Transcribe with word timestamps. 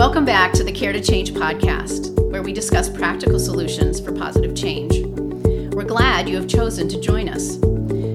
Welcome 0.00 0.24
back 0.24 0.54
to 0.54 0.64
the 0.64 0.72
Care 0.72 0.94
to 0.94 1.00
Change 1.02 1.34
podcast, 1.34 2.18
where 2.30 2.42
we 2.42 2.54
discuss 2.54 2.88
practical 2.88 3.38
solutions 3.38 4.00
for 4.00 4.12
positive 4.12 4.56
change. 4.56 5.04
We're 5.74 5.84
glad 5.84 6.26
you 6.26 6.36
have 6.36 6.48
chosen 6.48 6.88
to 6.88 6.98
join 6.98 7.28
us. 7.28 7.58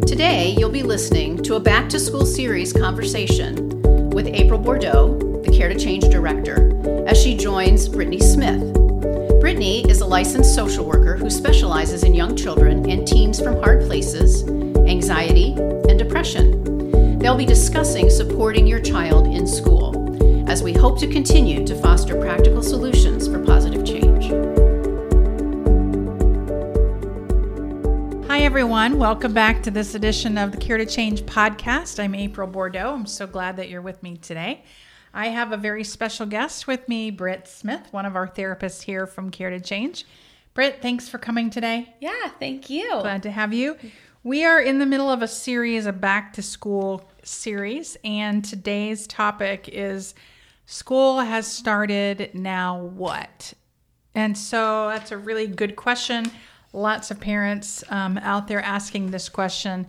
Today, 0.10 0.56
you'll 0.58 0.71
be 0.71 0.82
listening 0.82 1.44
to 1.44 1.58
a 1.58 1.60
back 1.60 1.88
to 1.90 2.00
school 2.00 2.26
series 2.26 2.74
conversation 2.74 3.70
with 4.10 4.26
April 4.26 4.60
Bordeaux, 4.60 5.42
the 5.46 5.52
Care 5.52 5.70
to 5.70 5.78
Change 5.78 6.06
director, 6.06 6.71
as 7.08 7.21
she 7.21 7.38
joins 7.38 7.88
Brittany 7.88 8.20
Smith. 8.20 8.74
Brittany 9.40 9.88
is 9.88 10.02
a 10.02 10.08
licensed 10.08 10.56
social 10.56 10.88
worker 10.88 11.15
who 11.15 11.29
specializes 11.29 12.04
in 12.04 12.15
young 12.15 12.36
children 12.36 12.90
and 12.90 13.08
teens 13.08 13.40
from 13.40 13.62
hard 13.62 13.86
places, 13.86 14.42
anxiety, 14.88 15.54
and 15.88 15.99
depression. 15.99 17.20
They'll 17.20 17.38
be 17.38 17.45
discussing 17.45 18.09
supporting 18.09 18.66
your 18.66 18.80
child 18.80 19.27
in 19.27 19.45
school 19.45 19.95
as 20.55 20.64
we 20.64 20.72
hope 20.72 20.98
to 20.98 21.05
continue 21.05 21.68
to 21.68 21.76
foster 21.82 22.18
practical 22.18 22.64
solutions 22.64 23.27
for 23.27 23.44
positive 23.44 23.86
change. 23.86 24.27
Hi, 28.28 28.40
everyone. 28.40 28.98
Welcome 28.98 29.34
back 29.34 29.62
to 29.64 29.72
this 29.72 29.95
edition 29.95 30.38
of 30.38 30.54
the 30.54 30.58
Care 30.58 30.78
to 30.78 30.86
Change 30.86 31.23
podcast. 31.23 32.02
I'm 32.02 32.16
April 32.16 32.48
Bordeaux. 32.48 32.94
I'm 32.94 33.05
so 33.05 33.28
glad 33.28 33.58
that 33.58 33.68
you're 33.68 33.81
with 33.81 34.02
me 34.02 34.16
today. 34.16 34.64
I 35.14 35.28
have 35.28 35.52
a 35.52 35.58
very 35.58 35.84
special 35.84 36.26
guest 36.26 36.67
with 36.67 36.88
me, 36.88 37.12
Britt 37.12 37.50
Smith, 37.50 37.90
one 37.92 38.06
of 38.06 38.16
our 38.16 38.30
therapists 38.30 38.81
here 38.81 39.06
from 39.06 39.31
Care 39.31 39.50
to 39.50 39.59
Change. 39.59 40.06
Britt, 40.53 40.81
thanks 40.81 41.09
for 41.09 41.17
coming 41.17 41.50
today. 41.50 41.94
Yeah, 42.00 42.30
thank 42.40 42.70
you. 42.70 42.92
Glad 43.02 43.23
to 43.23 43.31
have 43.31 43.53
you. 43.53 43.76
We 44.23 44.45
are 44.45 44.62
in 44.62 44.80
the 44.80 44.86
middle 44.86 45.09
of 45.09 45.22
a 45.22 45.28
series, 45.28 45.86
a 45.86 45.92
back 45.92 46.31
to 46.31 46.42
school 46.42 47.09
series, 47.23 47.98
and 48.06 48.45
today's 48.45 49.06
topic 49.06 49.67
is 49.67 50.16
School 50.66 51.19
has 51.19 51.47
started, 51.52 52.31
now 52.33 52.80
what? 52.80 53.53
And 54.16 54.38
so 54.38 54.88
that's 54.88 55.11
a 55.11 55.17
really 55.17 55.47
good 55.47 55.75
question. 55.75 56.31
Lots 56.73 57.11
of 57.11 57.19
parents 57.19 57.83
um, 57.89 58.17
out 58.17 58.47
there 58.47 58.61
asking 58.61 59.11
this 59.11 59.30
question. 59.30 59.88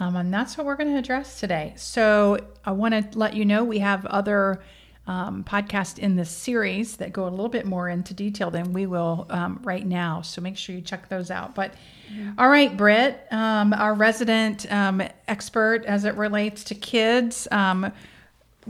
Um, 0.00 0.16
and 0.16 0.32
that's 0.32 0.56
what 0.56 0.66
we're 0.66 0.76
going 0.76 0.92
to 0.92 0.98
address 0.98 1.40
today. 1.40 1.74
So 1.76 2.38
I 2.64 2.72
want 2.72 2.94
to 2.94 3.18
let 3.18 3.34
you 3.34 3.44
know 3.44 3.64
we 3.64 3.78
have 3.78 4.06
other 4.06 4.62
um, 5.06 5.42
podcasts 5.42 5.98
in 5.98 6.16
this 6.16 6.30
series 6.30 6.96
that 6.98 7.12
go 7.12 7.26
a 7.26 7.30
little 7.30 7.48
bit 7.48 7.64
more 7.64 7.88
into 7.88 8.12
detail 8.12 8.50
than 8.50 8.74
we 8.74 8.86
will 8.86 9.26
um, 9.30 9.58
right 9.64 9.84
now. 9.84 10.20
So 10.20 10.42
make 10.42 10.56
sure 10.56 10.74
you 10.74 10.82
check 10.82 11.08
those 11.08 11.30
out. 11.30 11.54
But 11.54 11.72
mm-hmm. 12.12 12.32
all 12.38 12.48
right, 12.48 12.76
Britt, 12.76 13.26
um, 13.30 13.72
our 13.72 13.94
resident 13.94 14.70
um, 14.70 15.02
expert 15.26 15.84
as 15.86 16.04
it 16.04 16.14
relates 16.16 16.62
to 16.64 16.74
kids 16.74 17.48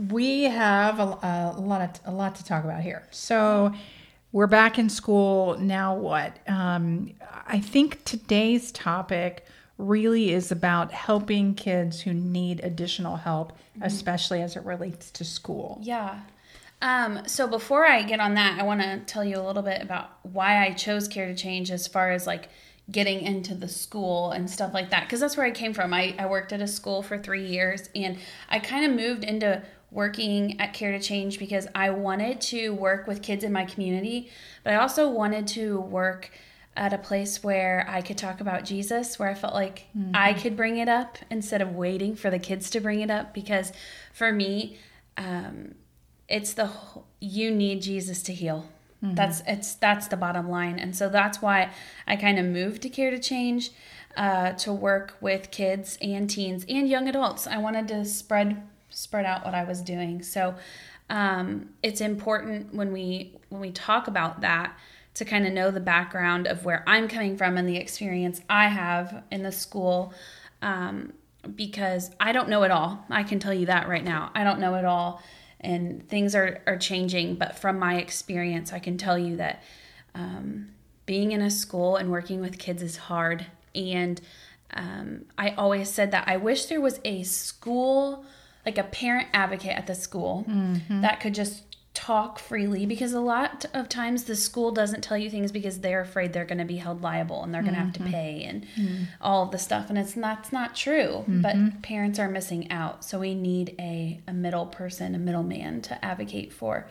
we 0.07 0.43
have 0.43 0.99
a, 0.99 1.03
a, 1.57 1.59
lot 1.59 1.81
of, 1.81 2.13
a 2.13 2.15
lot 2.15 2.35
to 2.35 2.45
talk 2.45 2.63
about 2.63 2.81
here. 2.81 3.03
So 3.11 3.73
we're 4.31 4.47
back 4.47 4.79
in 4.79 4.89
school 4.89 5.57
now. 5.59 5.95
What 5.95 6.37
um, 6.47 7.13
I 7.47 7.59
think 7.59 8.03
today's 8.05 8.71
topic 8.71 9.45
really 9.77 10.31
is 10.31 10.51
about 10.51 10.91
helping 10.91 11.53
kids 11.53 12.01
who 12.01 12.13
need 12.13 12.61
additional 12.63 13.17
help, 13.17 13.51
mm-hmm. 13.51 13.83
especially 13.83 14.41
as 14.41 14.55
it 14.55 14.63
relates 14.63 15.11
to 15.11 15.25
school. 15.25 15.79
Yeah. 15.81 16.21
Um, 16.81 17.23
so 17.27 17.45
before 17.45 17.85
I 17.85 18.03
get 18.03 18.21
on 18.21 18.35
that, 18.35 18.57
I 18.59 18.63
want 18.63 18.81
to 18.81 18.99
tell 18.99 19.25
you 19.25 19.37
a 19.37 19.43
little 19.43 19.63
bit 19.63 19.81
about 19.81 20.11
why 20.23 20.65
I 20.65 20.71
chose 20.71 21.09
Care 21.09 21.27
to 21.27 21.35
Change 21.35 21.71
as 21.71 21.87
far 21.87 22.11
as 22.11 22.25
like 22.25 22.47
getting 22.91 23.21
into 23.21 23.53
the 23.53 23.67
school 23.67 24.31
and 24.31 24.49
stuff 24.49 24.73
like 24.73 24.89
that 24.89 25.03
because 25.03 25.19
that's 25.19 25.37
where 25.37 25.45
i 25.45 25.51
came 25.51 25.75
from 25.75 25.93
I, 25.93 26.15
I 26.17 26.25
worked 26.25 26.51
at 26.53 26.59
a 26.59 26.67
school 26.67 27.03
for 27.03 27.19
three 27.19 27.45
years 27.45 27.87
and 27.93 28.17
i 28.49 28.57
kind 28.57 28.83
of 28.83 28.97
moved 28.97 29.23
into 29.23 29.61
working 29.91 30.59
at 30.59 30.73
Care 30.73 30.91
to 30.91 30.99
Change 30.99 31.39
because 31.39 31.67
I 31.73 31.89
wanted 31.89 32.41
to 32.41 32.73
work 32.73 33.07
with 33.07 33.21
kids 33.21 33.43
in 33.43 33.51
my 33.51 33.65
community, 33.65 34.29
but 34.63 34.73
I 34.73 34.77
also 34.77 35.09
wanted 35.09 35.47
to 35.47 35.79
work 35.79 36.31
at 36.75 36.93
a 36.93 36.97
place 36.97 37.43
where 37.43 37.85
I 37.89 38.01
could 38.01 38.17
talk 38.17 38.39
about 38.39 38.63
Jesus, 38.63 39.19
where 39.19 39.29
I 39.29 39.33
felt 39.33 39.53
like 39.53 39.87
mm-hmm. 39.97 40.11
I 40.13 40.33
could 40.33 40.55
bring 40.55 40.77
it 40.77 40.87
up 40.87 41.17
instead 41.29 41.61
of 41.61 41.75
waiting 41.75 42.15
for 42.15 42.29
the 42.29 42.39
kids 42.39 42.69
to 42.69 42.79
bring 42.79 43.01
it 43.01 43.11
up. 43.11 43.33
Because 43.33 43.73
for 44.13 44.31
me, 44.31 44.77
um, 45.17 45.75
it's 46.27 46.53
the 46.53 46.69
you 47.19 47.51
need 47.51 47.81
Jesus 47.81 48.21
to 48.23 48.33
heal. 48.33 48.69
Mm-hmm. 49.03 49.15
That's 49.15 49.41
it's 49.47 49.73
that's 49.75 50.07
the 50.07 50.17
bottom 50.17 50.49
line, 50.49 50.79
and 50.79 50.95
so 50.95 51.09
that's 51.09 51.41
why 51.41 51.71
I 52.07 52.15
kind 52.15 52.37
of 52.37 52.45
moved 52.45 52.81
to 52.83 52.89
Care 52.89 53.11
to 53.11 53.19
Change 53.19 53.71
uh, 54.15 54.53
to 54.53 54.71
work 54.71 55.15
with 55.19 55.51
kids 55.51 55.97
and 56.01 56.29
teens 56.29 56.65
and 56.69 56.87
young 56.87 57.07
adults. 57.07 57.47
I 57.47 57.57
wanted 57.57 57.87
to 57.89 58.05
spread 58.05 58.61
spread 58.99 59.25
out 59.25 59.45
what 59.45 59.55
I 59.55 59.63
was 59.63 59.81
doing. 59.81 60.21
So 60.21 60.55
um, 61.09 61.69
it's 61.81 62.01
important 62.01 62.73
when 62.73 62.91
we 62.91 63.35
when 63.49 63.61
we 63.61 63.71
talk 63.71 64.07
about 64.07 64.41
that 64.41 64.77
to 65.15 65.25
kind 65.25 65.47
of 65.47 65.53
know 65.53 65.71
the 65.71 65.79
background 65.79 66.47
of 66.47 66.65
where 66.65 66.83
I'm 66.85 67.07
coming 67.07 67.35
from 67.37 67.57
and 67.57 67.67
the 67.67 67.77
experience 67.77 68.41
I 68.49 68.67
have 68.67 69.23
in 69.31 69.43
the 69.43 69.51
school. 69.51 70.13
Um, 70.61 71.13
because 71.55 72.11
I 72.19 72.33
don't 72.33 72.49
know 72.49 72.63
it 72.63 72.71
all. 72.71 73.05
I 73.09 73.23
can 73.23 73.39
tell 73.39 73.53
you 73.53 73.67
that 73.67 73.87
right 73.87 74.03
now. 74.03 74.29
I 74.35 74.43
don't 74.43 74.59
know 74.59 74.75
it 74.75 74.83
all, 74.83 75.23
and 75.61 76.07
things 76.09 76.35
are, 76.35 76.61
are 76.67 76.77
changing. 76.77 77.35
But 77.35 77.57
from 77.57 77.79
my 77.79 77.95
experience, 77.95 78.73
I 78.73 78.79
can 78.79 78.97
tell 78.97 79.17
you 79.17 79.37
that 79.37 79.63
um, 80.13 80.69
being 81.05 81.31
in 81.31 81.41
a 81.41 81.49
school 81.49 81.95
and 81.95 82.11
working 82.11 82.41
with 82.41 82.59
kids 82.59 82.83
is 82.83 82.97
hard. 82.97 83.45
And 83.73 84.19
um, 84.73 85.25
I 85.37 85.51
always 85.51 85.89
said 85.89 86.11
that 86.11 86.27
I 86.27 86.37
wish 86.37 86.65
there 86.65 86.81
was 86.81 86.99
a 87.05 87.23
school 87.23 88.25
like 88.65 88.77
a 88.77 88.83
parent 88.83 89.27
advocate 89.33 89.75
at 89.75 89.87
the 89.87 89.95
school 89.95 90.45
mm-hmm. 90.47 91.01
that 91.01 91.19
could 91.19 91.33
just 91.33 91.63
talk 91.93 92.39
freely 92.39 92.85
because 92.85 93.13
a 93.13 93.19
lot 93.19 93.65
of 93.73 93.89
times 93.89 94.23
the 94.23 94.35
school 94.35 94.71
doesn't 94.71 95.01
tell 95.01 95.17
you 95.17 95.29
things 95.29 95.51
because 95.51 95.79
they're 95.79 96.01
afraid 96.01 96.31
they're 96.31 96.45
going 96.45 96.59
to 96.59 96.65
be 96.65 96.77
held 96.77 97.01
liable 97.01 97.43
and 97.43 97.53
they're 97.53 97.63
going 97.63 97.73
to 97.73 97.79
have 97.79 97.91
to 97.91 97.99
mm-hmm. 97.99 98.11
pay 98.11 98.43
and 98.43 98.65
mm-hmm. 98.75 99.03
all 99.19 99.43
of 99.43 99.51
the 99.51 99.57
stuff 99.57 99.89
and 99.89 99.97
it's 99.97 100.13
that's 100.13 100.51
not 100.53 100.75
true 100.75 101.25
mm-hmm. 101.27 101.41
but 101.41 101.81
parents 101.81 102.17
are 102.17 102.29
missing 102.29 102.71
out 102.71 103.03
so 103.03 103.19
we 103.19 103.33
need 103.33 103.75
a, 103.79 104.21
a 104.27 104.33
middle 104.33 104.67
person 104.67 105.13
a 105.13 105.17
middleman 105.17 105.81
to 105.81 106.05
advocate 106.05 106.53
for 106.53 106.87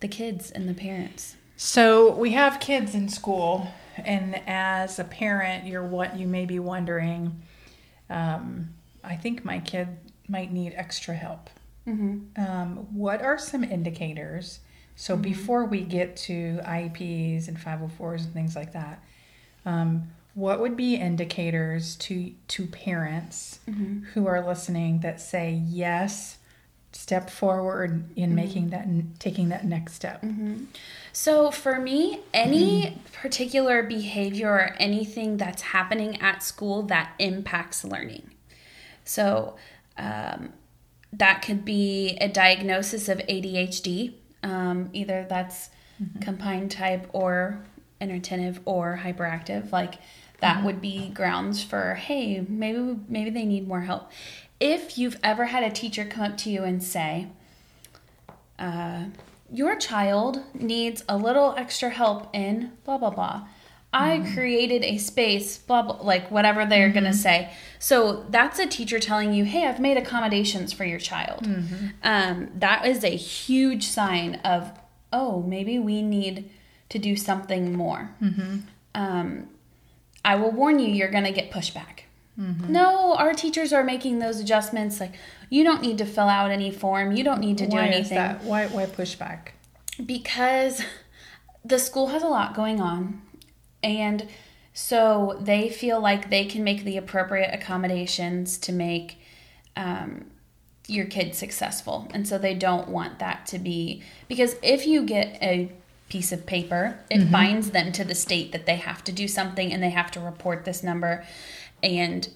the 0.00 0.08
kids 0.08 0.50
and 0.50 0.68
the 0.68 0.74
parents 0.74 1.36
so 1.56 2.12
we 2.12 2.32
have 2.32 2.60
kids 2.60 2.94
in 2.94 3.08
school 3.08 3.68
and 3.96 4.42
as 4.46 4.98
a 4.98 5.04
parent 5.04 5.64
you're 5.64 5.82
what 5.82 6.18
you 6.18 6.26
may 6.26 6.44
be 6.44 6.58
wondering 6.58 7.40
um, 8.10 8.68
i 9.02 9.16
think 9.16 9.44
my 9.44 9.58
kid 9.58 9.88
might 10.30 10.52
need 10.52 10.72
extra 10.76 11.14
help. 11.14 11.50
Mm-hmm. 11.86 12.40
Um, 12.40 12.76
what 12.94 13.20
are 13.20 13.38
some 13.38 13.64
indicators? 13.64 14.60
So 14.96 15.14
mm-hmm. 15.14 15.22
before 15.22 15.64
we 15.64 15.80
get 15.80 16.16
to 16.18 16.60
IEPs 16.64 17.48
and 17.48 17.58
504s 17.58 18.24
and 18.24 18.32
things 18.32 18.54
like 18.54 18.72
that, 18.72 19.02
um, 19.66 20.08
what 20.34 20.60
would 20.60 20.76
be 20.76 20.94
indicators 20.94 21.96
to 21.96 22.32
to 22.48 22.66
parents 22.66 23.58
mm-hmm. 23.68 24.04
who 24.12 24.26
are 24.26 24.46
listening 24.46 25.00
that 25.00 25.20
say 25.20 25.60
yes, 25.66 26.38
step 26.92 27.30
forward 27.30 28.04
in 28.14 28.26
mm-hmm. 28.26 28.34
making 28.36 28.70
that 28.70 28.86
taking 29.18 29.48
that 29.48 29.64
next 29.64 29.94
step? 29.94 30.22
Mm-hmm. 30.22 30.64
So 31.12 31.50
for 31.50 31.80
me, 31.80 32.20
any 32.32 32.82
mm-hmm. 32.82 32.98
particular 33.20 33.82
behavior 33.82 34.50
or 34.50 34.76
anything 34.78 35.36
that's 35.36 35.62
happening 35.62 36.20
at 36.20 36.42
school 36.42 36.82
that 36.84 37.12
impacts 37.18 37.84
learning. 37.84 38.30
So 39.04 39.56
um, 40.00 40.52
that 41.12 41.42
could 41.42 41.64
be 41.64 42.16
a 42.20 42.28
diagnosis 42.28 43.08
of 43.08 43.18
ADHD. 43.18 44.14
Um, 44.42 44.88
either 44.94 45.26
that's 45.28 45.68
mm-hmm. 46.02 46.20
combined 46.20 46.70
type 46.70 47.08
or 47.12 47.62
inattentive 48.00 48.60
or 48.64 49.00
hyperactive. 49.04 49.70
Like 49.70 49.96
that 50.40 50.56
mm-hmm. 50.56 50.66
would 50.66 50.80
be 50.80 51.10
grounds 51.10 51.62
for 51.62 51.94
hey, 51.94 52.44
maybe 52.48 52.98
maybe 53.08 53.30
they 53.30 53.44
need 53.44 53.68
more 53.68 53.82
help. 53.82 54.10
If 54.58 54.98
you've 54.98 55.18
ever 55.22 55.46
had 55.46 55.62
a 55.62 55.70
teacher 55.70 56.04
come 56.04 56.32
up 56.32 56.38
to 56.38 56.50
you 56.50 56.64
and 56.64 56.82
say, 56.82 57.28
uh, 58.58 59.04
"Your 59.52 59.76
child 59.76 60.42
needs 60.54 61.04
a 61.08 61.16
little 61.16 61.54
extra 61.56 61.90
help 61.90 62.34
in 62.34 62.72
blah 62.84 62.96
blah 62.98 63.10
blah," 63.10 63.46
I 63.92 64.18
mm-hmm. 64.18 64.34
created 64.34 64.84
a 64.84 64.98
space, 64.98 65.58
blah, 65.58 65.82
blah, 65.82 66.00
like 66.02 66.30
whatever 66.30 66.64
they're 66.64 66.86
mm-hmm. 66.86 67.00
going 67.00 67.12
to 67.12 67.18
say. 67.18 67.52
So 67.78 68.24
that's 68.28 68.58
a 68.58 68.66
teacher 68.66 69.00
telling 69.00 69.34
you, 69.34 69.44
hey, 69.44 69.66
I've 69.66 69.80
made 69.80 69.96
accommodations 69.96 70.72
for 70.72 70.84
your 70.84 71.00
child. 71.00 71.44
Mm-hmm. 71.44 71.86
Um, 72.02 72.50
that 72.54 72.86
is 72.86 73.02
a 73.02 73.16
huge 73.16 73.84
sign 73.84 74.36
of, 74.36 74.70
oh, 75.12 75.42
maybe 75.42 75.78
we 75.78 76.02
need 76.02 76.50
to 76.88 76.98
do 76.98 77.16
something 77.16 77.76
more. 77.76 78.14
Mm-hmm. 78.22 78.58
Um, 78.94 79.48
I 80.24 80.36
will 80.36 80.52
warn 80.52 80.78
you, 80.78 80.88
you're 80.88 81.10
going 81.10 81.24
to 81.24 81.32
get 81.32 81.50
pushback. 81.50 82.02
Mm-hmm. 82.38 82.72
No, 82.72 83.16
our 83.16 83.34
teachers 83.34 83.72
are 83.72 83.82
making 83.82 84.20
those 84.20 84.38
adjustments. 84.38 85.00
Like, 85.00 85.14
you 85.48 85.64
don't 85.64 85.82
need 85.82 85.98
to 85.98 86.04
fill 86.04 86.28
out 86.28 86.52
any 86.52 86.70
form, 86.70 87.12
you 87.12 87.24
don't 87.24 87.40
need 87.40 87.58
to 87.58 87.66
do 87.66 87.76
why 87.76 87.86
anything. 87.86 88.02
Is 88.02 88.10
that? 88.10 88.44
Why, 88.44 88.66
why 88.68 88.86
pushback? 88.86 89.48
Because 90.04 90.82
the 91.64 91.78
school 91.78 92.08
has 92.08 92.22
a 92.22 92.28
lot 92.28 92.54
going 92.54 92.80
on 92.80 93.22
and 93.82 94.28
so 94.72 95.36
they 95.40 95.68
feel 95.68 96.00
like 96.00 96.30
they 96.30 96.44
can 96.44 96.62
make 96.64 96.84
the 96.84 96.96
appropriate 96.96 97.52
accommodations 97.52 98.56
to 98.58 98.72
make, 98.72 99.18
um, 99.76 100.26
your 100.90 101.06
kid 101.06 101.34
successful. 101.34 102.08
And 102.12 102.26
so 102.26 102.36
they 102.36 102.54
don't 102.54 102.88
want 102.88 103.20
that 103.20 103.46
to 103.46 103.58
be 103.58 104.02
because 104.28 104.56
if 104.62 104.86
you 104.86 105.04
get 105.04 105.38
a 105.40 105.70
piece 106.08 106.32
of 106.32 106.44
paper, 106.44 106.98
it 107.08 107.30
binds 107.30 107.70
them 107.70 107.92
to 107.92 108.04
the 108.04 108.14
state 108.14 108.52
that 108.52 108.66
they 108.66 108.76
have 108.76 109.04
to 109.04 109.12
do 109.12 109.28
something 109.28 109.72
and 109.72 109.82
they 109.82 109.90
have 109.90 110.10
to 110.12 110.20
report 110.20 110.64
this 110.64 110.82
number. 110.82 111.24
And 111.82 112.28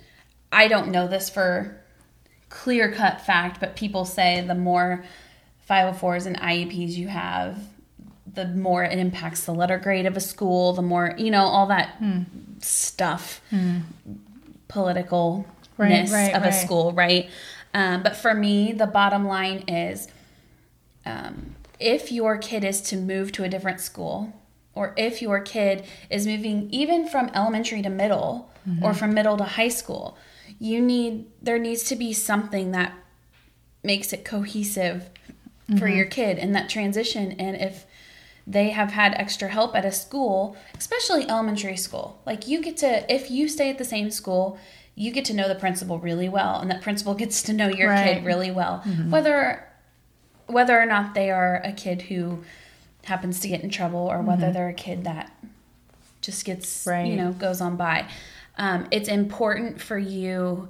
I 0.52 0.68
don't 0.68 0.92
know 0.92 1.08
this 1.08 1.28
for 1.28 1.80
clear 2.48 2.92
cut 2.92 3.20
fact, 3.20 3.58
but 3.58 3.74
people 3.74 4.04
say 4.04 4.40
the 4.40 4.54
more 4.54 5.04
504s 5.68 6.26
and 6.26 6.38
IEPs 6.38 6.92
you 6.92 7.08
have, 7.08 7.58
the 8.34 8.46
more 8.48 8.84
it 8.84 8.98
impacts 8.98 9.44
the 9.44 9.52
letter 9.54 9.78
grade 9.78 10.06
of 10.06 10.16
a 10.16 10.20
school, 10.20 10.72
the 10.72 10.82
more, 10.82 11.14
you 11.16 11.30
know, 11.30 11.44
all 11.44 11.66
that 11.66 11.96
stuff, 12.60 13.40
politicalness 14.68 15.44
Right, 15.76 16.08
right, 16.10 16.34
of 16.34 16.44
a 16.44 16.52
school, 16.52 16.92
right? 16.92 17.28
Um, 17.72 18.02
but 18.02 18.16
for 18.16 18.34
me, 18.34 18.72
the 18.72 18.86
bottom 18.86 19.26
line 19.26 19.64
is 19.68 20.08
um, 21.04 21.56
if 21.80 22.12
your 22.12 22.38
kid 22.38 22.64
is 22.64 22.80
to 22.82 22.96
move 22.96 23.32
to 23.32 23.44
a 23.44 23.48
different 23.48 23.80
school, 23.80 24.32
or 24.74 24.94
if 24.96 25.20
your 25.20 25.40
kid 25.40 25.84
is 26.10 26.26
moving 26.26 26.68
even 26.70 27.08
from 27.08 27.30
elementary 27.34 27.82
to 27.82 27.90
middle 27.90 28.50
or 28.82 28.94
from 28.94 29.12
middle 29.12 29.36
to 29.36 29.44
high 29.44 29.68
school, 29.68 30.16
you 30.58 30.80
need 30.80 31.26
there 31.42 31.58
needs 31.58 31.82
to 31.84 31.96
be 31.96 32.12
something 32.12 32.70
that 32.70 32.92
makes 33.82 34.12
it 34.12 34.24
cohesive 34.24 35.10
for 35.78 35.88
your 35.88 36.06
kid 36.06 36.38
in 36.38 36.52
that 36.52 36.68
transition. 36.68 37.32
And 37.32 37.56
if 37.56 37.84
they 38.46 38.70
have 38.70 38.90
had 38.92 39.14
extra 39.14 39.48
help 39.48 39.74
at 39.74 39.84
a 39.84 39.92
school, 39.92 40.56
especially 40.78 41.28
elementary 41.28 41.76
school, 41.76 42.20
like 42.26 42.46
you 42.46 42.60
get 42.62 42.76
to, 42.78 43.12
if 43.12 43.30
you 43.30 43.48
stay 43.48 43.70
at 43.70 43.78
the 43.78 43.84
same 43.84 44.10
school, 44.10 44.58
you 44.94 45.10
get 45.10 45.24
to 45.26 45.34
know 45.34 45.48
the 45.48 45.54
principal 45.54 45.98
really 45.98 46.28
well, 46.28 46.60
and 46.60 46.70
that 46.70 46.82
principal 46.82 47.14
gets 47.22 47.42
to 47.44 47.52
know 47.52 47.68
your 47.68 47.90
Right. 47.90 48.16
kid 48.16 48.24
really 48.24 48.50
well. 48.50 48.80
Whether 49.08 49.66
whether 50.46 50.78
or 50.78 50.84
not 50.84 51.14
they 51.14 51.30
are 51.30 51.56
a 51.64 51.72
kid 51.72 52.02
who 52.02 52.44
happens 53.04 53.40
to 53.40 53.48
get 53.48 53.62
in 53.62 53.70
trouble 53.70 54.00
or 54.00 54.20
whether 54.20 54.52
they're 54.52 54.68
a 54.68 54.74
kid 54.74 55.04
that 55.04 55.32
just 56.20 56.44
gets 56.44 56.86
Right. 56.86 57.06
you 57.06 57.16
know 57.16 57.32
goes 57.32 57.60
on 57.62 57.76
by 57.76 58.06
um, 58.58 58.86
it's 58.90 59.08
important 59.08 59.80
for 59.80 59.98
you 59.98 60.68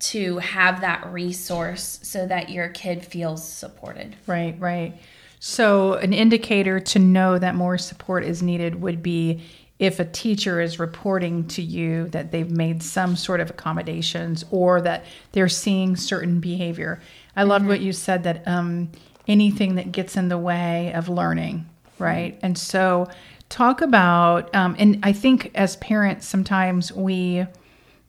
to 0.00 0.38
have 0.38 0.80
that 0.80 1.06
resource 1.12 2.00
so 2.02 2.26
that 2.26 2.50
your 2.50 2.68
kid 2.68 3.04
feels 3.04 3.46
supported 3.48 4.16
Right, 4.26 4.56
right. 4.58 4.94
So, 5.46 5.92
an 5.92 6.14
indicator 6.14 6.80
to 6.80 6.98
know 6.98 7.38
that 7.38 7.54
more 7.54 7.76
support 7.76 8.24
is 8.24 8.42
needed 8.42 8.80
would 8.80 9.02
be 9.02 9.42
if 9.78 10.00
a 10.00 10.04
teacher 10.06 10.58
is 10.58 10.78
reporting 10.78 11.46
to 11.48 11.60
you 11.60 12.08
that 12.08 12.32
they've 12.32 12.50
made 12.50 12.82
some 12.82 13.14
sort 13.14 13.40
of 13.40 13.50
accommodations 13.50 14.46
or 14.50 14.80
that 14.80 15.04
they're 15.32 15.50
seeing 15.50 15.96
certain 15.96 16.40
behavior. 16.40 16.98
I 17.36 17.42
love 17.42 17.66
what 17.66 17.82
you 17.82 17.92
said 17.92 18.22
that 18.22 18.48
um, 18.48 18.90
anything 19.28 19.74
that 19.74 19.92
gets 19.92 20.16
in 20.16 20.28
the 20.28 20.38
way 20.38 20.94
of 20.94 21.10
learning, 21.10 21.68
right? 21.98 22.38
And 22.40 22.56
so, 22.56 23.10
talk 23.50 23.82
about, 23.82 24.52
um, 24.54 24.74
and 24.78 24.98
I 25.02 25.12
think 25.12 25.50
as 25.54 25.76
parents, 25.76 26.26
sometimes 26.26 26.90
we 26.90 27.44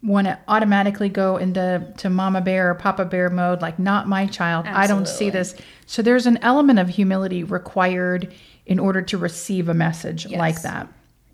want 0.06 0.28
to 0.28 0.40
automatically 0.48 1.10
go 1.10 1.38
into 1.38 1.92
to 1.98 2.10
mama 2.10 2.40
bear 2.40 2.70
or 2.70 2.76
papa 2.76 3.06
bear 3.06 3.30
mode 3.30 3.62
like 3.62 3.80
not 3.80 4.08
my 4.08 4.28
child. 4.28 4.68
I 4.68 4.88
don't 4.88 5.08
see 5.08 5.30
this. 5.30 5.56
So 5.88 6.02
there's 6.02 6.28
an 6.28 6.38
element 6.42 6.80
of 6.80 6.90
humility 6.90 7.44
required 7.44 8.34
in 8.66 8.80
order 8.80 9.02
to 9.02 9.18
receive 9.18 9.68
a 9.68 9.74
message 9.74 10.26
Yes. 10.26 10.40
like 10.40 10.62
that. 10.62 10.88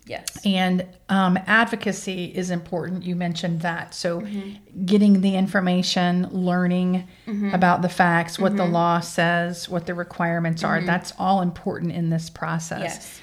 Yes. 0.04 0.26
And 0.44 0.84
um, 1.08 1.38
advocacy 1.46 2.24
is 2.24 2.50
important. 2.50 3.04
You 3.04 3.14
mentioned 3.14 3.60
that. 3.60 3.94
So 3.94 4.20
mm-hmm. 4.20 4.84
getting 4.84 5.20
the 5.20 5.36
information 5.36 6.28
learning 6.32 7.08
mm-hmm. 7.26 7.54
about 7.54 7.82
the 7.82 7.88
facts 7.88 8.38
what 8.38 8.56
the 8.56 8.64
mm-hmm. 8.64 8.72
law 8.72 9.00
says 9.00 9.68
what 9.68 9.86
the 9.86 9.94
requirements 9.94 10.64
are 10.64 10.80
that's 10.82 11.12
all 11.18 11.40
important 11.40 11.92
in 11.92 12.10
this 12.10 12.30
process. 12.30 12.80
Yes 12.80 13.21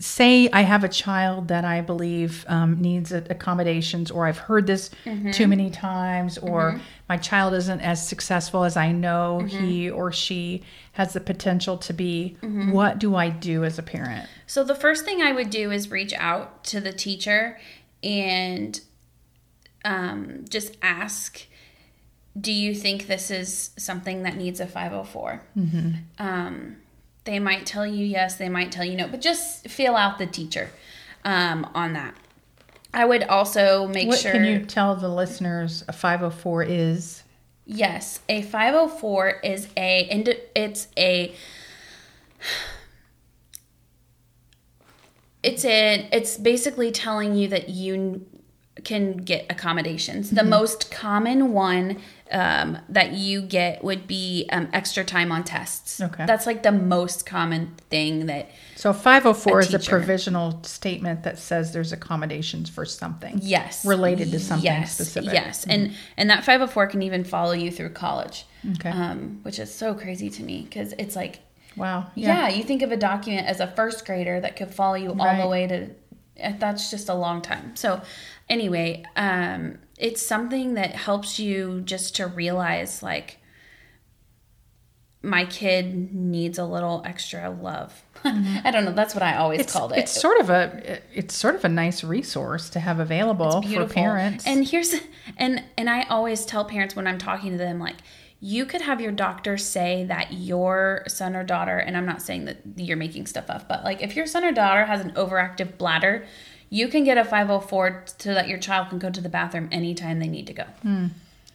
say 0.00 0.48
I 0.50 0.62
have 0.62 0.82
a 0.84 0.88
child 0.88 1.48
that 1.48 1.64
I 1.64 1.80
believe 1.80 2.44
um, 2.48 2.80
needs 2.80 3.12
accommodations, 3.12 4.10
or 4.10 4.26
I've 4.26 4.38
heard 4.38 4.66
this 4.66 4.90
Mm-hmm. 5.04 5.30
too 5.30 5.46
many 5.48 5.70
times, 5.70 6.36
or 6.38 6.80
my 7.08 7.16
child 7.16 7.54
isn't 7.54 7.80
as 7.80 8.06
successful 8.06 8.64
as 8.64 8.76
I 8.76 8.92
know 8.92 9.40
Mm-hmm. 9.42 9.64
he 9.64 9.90
or 9.90 10.10
she 10.12 10.62
has 10.92 11.12
the 11.12 11.20
potential 11.20 11.76
to 11.78 11.92
be, 11.92 12.36
Mm-hmm. 12.42 12.72
what 12.72 12.98
do 12.98 13.14
I 13.14 13.28
do 13.30 13.64
as 13.64 13.78
a 13.78 13.82
parent? 13.82 14.28
So 14.46 14.64
the 14.64 14.74
first 14.74 15.04
thing 15.04 15.22
I 15.22 15.32
would 15.32 15.50
do 15.50 15.70
is 15.70 15.90
reach 15.90 16.12
out 16.14 16.64
to 16.64 16.80
the 16.80 16.92
teacher 16.92 17.58
and 18.02 18.80
um, 19.84 20.44
just 20.48 20.76
ask, 20.82 21.46
"Do 22.38 22.52
you 22.52 22.74
think 22.74 23.06
this 23.06 23.30
is 23.30 23.70
something 23.76 24.22
that 24.24 24.36
needs 24.36 24.60
a 24.60 24.66
504?" 24.66 25.42
Um, 26.18 26.76
they 27.28 27.38
might 27.38 27.66
tell 27.66 27.86
you 27.86 28.06
yes, 28.06 28.36
they 28.36 28.48
might 28.48 28.72
tell 28.72 28.86
you 28.86 28.96
no, 28.96 29.06
but 29.06 29.20
just 29.20 29.68
feel 29.68 29.94
out 29.96 30.16
the 30.16 30.26
teacher 30.26 30.70
um, 31.26 31.68
on 31.74 31.92
that. 31.92 32.14
I 32.94 33.04
would 33.04 33.22
also 33.24 33.86
make 33.86 34.08
What 34.08 34.18
sure. 34.18 34.32
can 34.32 34.44
you 34.44 34.64
tell 34.64 34.96
the 34.96 35.10
listeners 35.10 35.84
a 35.88 35.92
504 35.92 36.62
is? 36.62 37.22
Yes, 37.66 38.20
a 38.30 38.40
504 38.40 39.40
is 39.44 39.68
a 39.76 40.04
indi- 40.04 40.40
it's 40.56 40.88
a 40.96 41.34
it's 45.42 45.66
a 45.66 46.08
it's 46.10 46.38
basically 46.38 46.90
telling 46.90 47.34
you 47.34 47.46
that 47.48 47.68
you 47.68 48.24
can 48.84 49.18
get 49.18 49.44
accommodations. 49.50 50.30
The 50.30 50.44
most 50.44 50.90
common 50.90 51.52
one 51.52 51.98
um, 52.30 52.78
that 52.90 53.12
you 53.12 53.40
get 53.42 53.82
would 53.82 54.06
be 54.06 54.46
um, 54.52 54.68
extra 54.72 55.04
time 55.04 55.32
on 55.32 55.44
tests. 55.44 56.00
Okay. 56.00 56.26
That's 56.26 56.46
like 56.46 56.62
the 56.62 56.72
most 56.72 57.24
common 57.26 57.74
thing 57.90 58.26
that 58.26 58.50
So 58.76 58.92
504 58.92 59.58
A 59.60 59.62
is 59.64 59.74
a 59.74 59.78
provisional 59.78 60.62
statement 60.64 61.22
that 61.22 61.38
says 61.38 61.72
there's 61.72 61.92
accommodations 61.92 62.68
for 62.68 62.84
something. 62.84 63.38
yes 63.42 63.84
Related 63.84 64.30
to 64.32 64.40
something 64.40 64.64
yes, 64.64 64.94
specific. 64.94 65.32
Yes, 65.32 65.64
and 65.66 65.94
and 66.16 66.28
that 66.30 66.44
504 66.44 66.86
can 66.88 67.02
even 67.02 67.24
follow 67.24 67.52
you 67.52 67.70
through 67.70 67.90
college. 67.90 68.44
Okay. 68.74 68.90
Um, 68.90 69.40
which 69.42 69.58
is 69.58 69.74
so 69.74 69.94
crazy 69.94 70.28
to 70.30 70.42
me 70.42 70.62
because 70.68 70.92
it's 70.98 71.16
like 71.16 71.40
Wow. 71.76 72.10
Yeah. 72.14 72.48
you 72.48 72.62
think 72.64 72.82
of 72.82 72.90
a 72.92 72.96
document 72.96 73.46
as 73.46 73.60
a 73.60 73.68
first 73.68 74.04
grader 74.04 74.40
that 74.40 74.56
could 74.56 74.74
follow 74.74 74.96
you 74.96 75.10
all 75.10 75.14
Right. 75.16 75.40
the 75.40 75.48
way 75.48 75.66
to 75.68 75.90
uh, 76.42 76.52
that's 76.58 76.90
just 76.90 77.08
a 77.08 77.14
long 77.14 77.40
time. 77.42 77.74
So 77.76 78.00
anyway, 78.48 79.04
um 79.16 79.78
it's 79.98 80.22
something 80.24 80.74
that 80.74 80.94
helps 80.94 81.38
you 81.38 81.80
just 81.84 82.16
to 82.16 82.26
realize 82.26 83.02
like 83.02 83.38
my 85.22 85.44
kid 85.44 86.14
needs 86.14 86.58
a 86.58 86.64
little 86.64 87.02
extra 87.04 87.50
love. 87.50 88.02
Mm-hmm. 88.24 88.58
I 88.66 88.70
don't 88.70 88.84
know, 88.84 88.92
that's 88.92 89.14
what 89.14 89.22
I 89.22 89.36
always 89.36 89.60
It's, 89.60 89.72
called 89.72 89.92
it. 89.92 89.98
it's 89.98 90.12
sort 90.20 90.40
of 90.40 90.50
a 90.50 91.00
it's 91.12 91.34
sort 91.34 91.54
of 91.56 91.64
a 91.64 91.68
nice 91.68 92.04
resource 92.04 92.70
to 92.70 92.80
have 92.80 93.00
available 93.00 93.62
for 93.62 93.86
parents. 93.86 94.46
And 94.46 94.66
here's 94.66 94.94
and 95.36 95.62
and 95.76 95.90
I 95.90 96.02
always 96.04 96.44
tell 96.44 96.64
parents 96.64 96.94
when 96.94 97.06
I'm 97.06 97.18
talking 97.18 97.52
to 97.52 97.58
them 97.58 97.78
like 97.80 97.96
you 98.40 98.64
could 98.64 98.82
have 98.82 99.00
your 99.00 99.10
doctor 99.10 99.58
say 99.58 100.04
that 100.04 100.32
your 100.32 101.02
son 101.08 101.34
or 101.34 101.42
daughter 101.42 101.76
and 101.78 101.96
I'm 101.96 102.06
not 102.06 102.22
saying 102.22 102.44
that 102.44 102.58
you're 102.76 102.96
making 102.96 103.26
stuff 103.26 103.50
up, 103.50 103.68
but 103.68 103.82
like 103.82 104.00
if 104.00 104.14
your 104.14 104.26
son 104.26 104.44
or 104.44 104.52
daughter 104.52 104.84
has 104.84 105.00
an 105.00 105.10
overactive 105.12 105.76
bladder, 105.76 106.24
you 106.70 106.88
can 106.88 107.04
get 107.04 107.18
a 107.18 107.24
504 107.24 108.04
so 108.18 108.34
that 108.34 108.48
your 108.48 108.58
child 108.58 108.88
can 108.90 108.98
go 108.98 109.10
to 109.10 109.20
the 109.20 109.28
bathroom 109.28 109.68
anytime 109.72 110.20
they 110.20 110.28
need 110.28 110.46
to 110.46 110.52
go. 110.52 110.64
Hmm. 110.82 111.06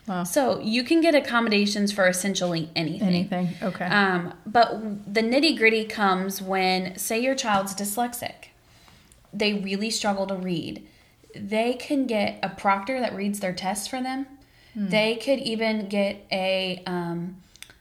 Wow. 0.08 0.24
So 0.24 0.60
you 0.60 0.84
can 0.84 1.00
get 1.00 1.15
accommodations 1.15 1.91
for 1.93 2.08
essentially 2.08 2.70
anything. 2.75 3.08
Anything. 3.08 3.50
Okay. 3.62 3.86
Um, 3.86 4.34
but 4.46 5.13
the 5.13 5.22
nitty 5.22 5.58
gritty 5.58 5.86
comes 5.86 6.41
when, 6.41 6.98
say, 6.98 7.20
your 7.20 7.36
child's 7.36 7.74
dyslexic, 7.74 8.48
they 9.32 9.53
really 9.53 9.89
struggle 9.89 10.27
to 10.27 10.36
read. 10.36 10.86
They 11.34 11.75
can 11.75 12.05
get 12.05 12.38
a 12.43 12.50
proctor 12.50 13.00
that 13.00 13.15
reads 13.15 13.39
their 13.39 13.53
tests 13.53 13.88
for 13.88 14.01
them. 14.01 14.27
They 14.75 15.15
could 15.15 15.39
even 15.39 15.88
get 15.88 16.25
a 16.32 16.82
um, 16.88 17.38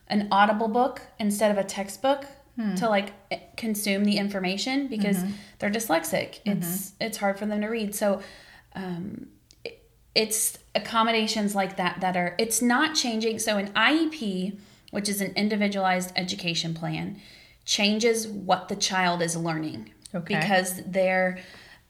an 0.09 0.29
audible 0.31 0.69
book 0.69 1.03
instead 1.19 1.51
of 1.51 1.57
a 1.57 1.65
textbook 1.65 2.27
to 2.76 2.88
like 2.88 3.12
eh, 3.30 3.38
consume 3.56 4.04
the 4.04 4.18
information 4.18 4.87
because 4.88 5.18
they're 5.59 5.71
dyslexic. 5.71 6.40
It's 6.44 6.92
it's 7.00 7.16
hard 7.18 7.38
for 7.38 7.47
them 7.47 7.61
to 7.62 7.68
read. 7.68 7.94
So 7.94 8.21
um, 8.75 9.28
it- 9.64 9.78
it's 10.14 10.59
accommodations 10.75 11.54
like 11.54 11.76
that 11.78 12.00
that 12.02 12.16
are 12.16 12.35
it's 12.38 12.61
not 12.61 12.94
changing. 12.94 13.38
So 13.38 13.56
an 13.56 13.68
IEP, 13.73 14.59
which 14.90 15.09
is 15.09 15.21
an 15.23 15.32
individualized 15.35 16.12
education 16.16 16.75
plan, 16.75 17.18
changes 17.64 18.28
what 18.28 18.68
the 18.68 18.76
child 18.76 19.23
is 19.23 19.35
learning 19.37 19.90
Okay. 20.14 20.35
because 20.38 20.82
their 20.85 21.38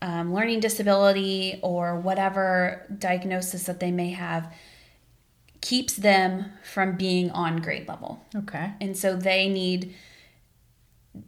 um, 0.00 0.33
learning 0.33 0.61
disability 0.61 1.59
or 1.62 1.99
whatever 1.99 2.87
diagnosis 2.99 3.64
that 3.64 3.81
they 3.81 3.90
may 3.90 4.11
have 4.11 4.52
keeps 5.61 5.95
them 5.95 6.47
from 6.64 6.97
being 6.97 7.31
on 7.31 7.57
grade 7.59 7.87
level. 7.88 8.25
okay. 8.35 8.73
And 8.81 8.97
so 8.97 9.16
they 9.16 9.49
need 9.49 9.95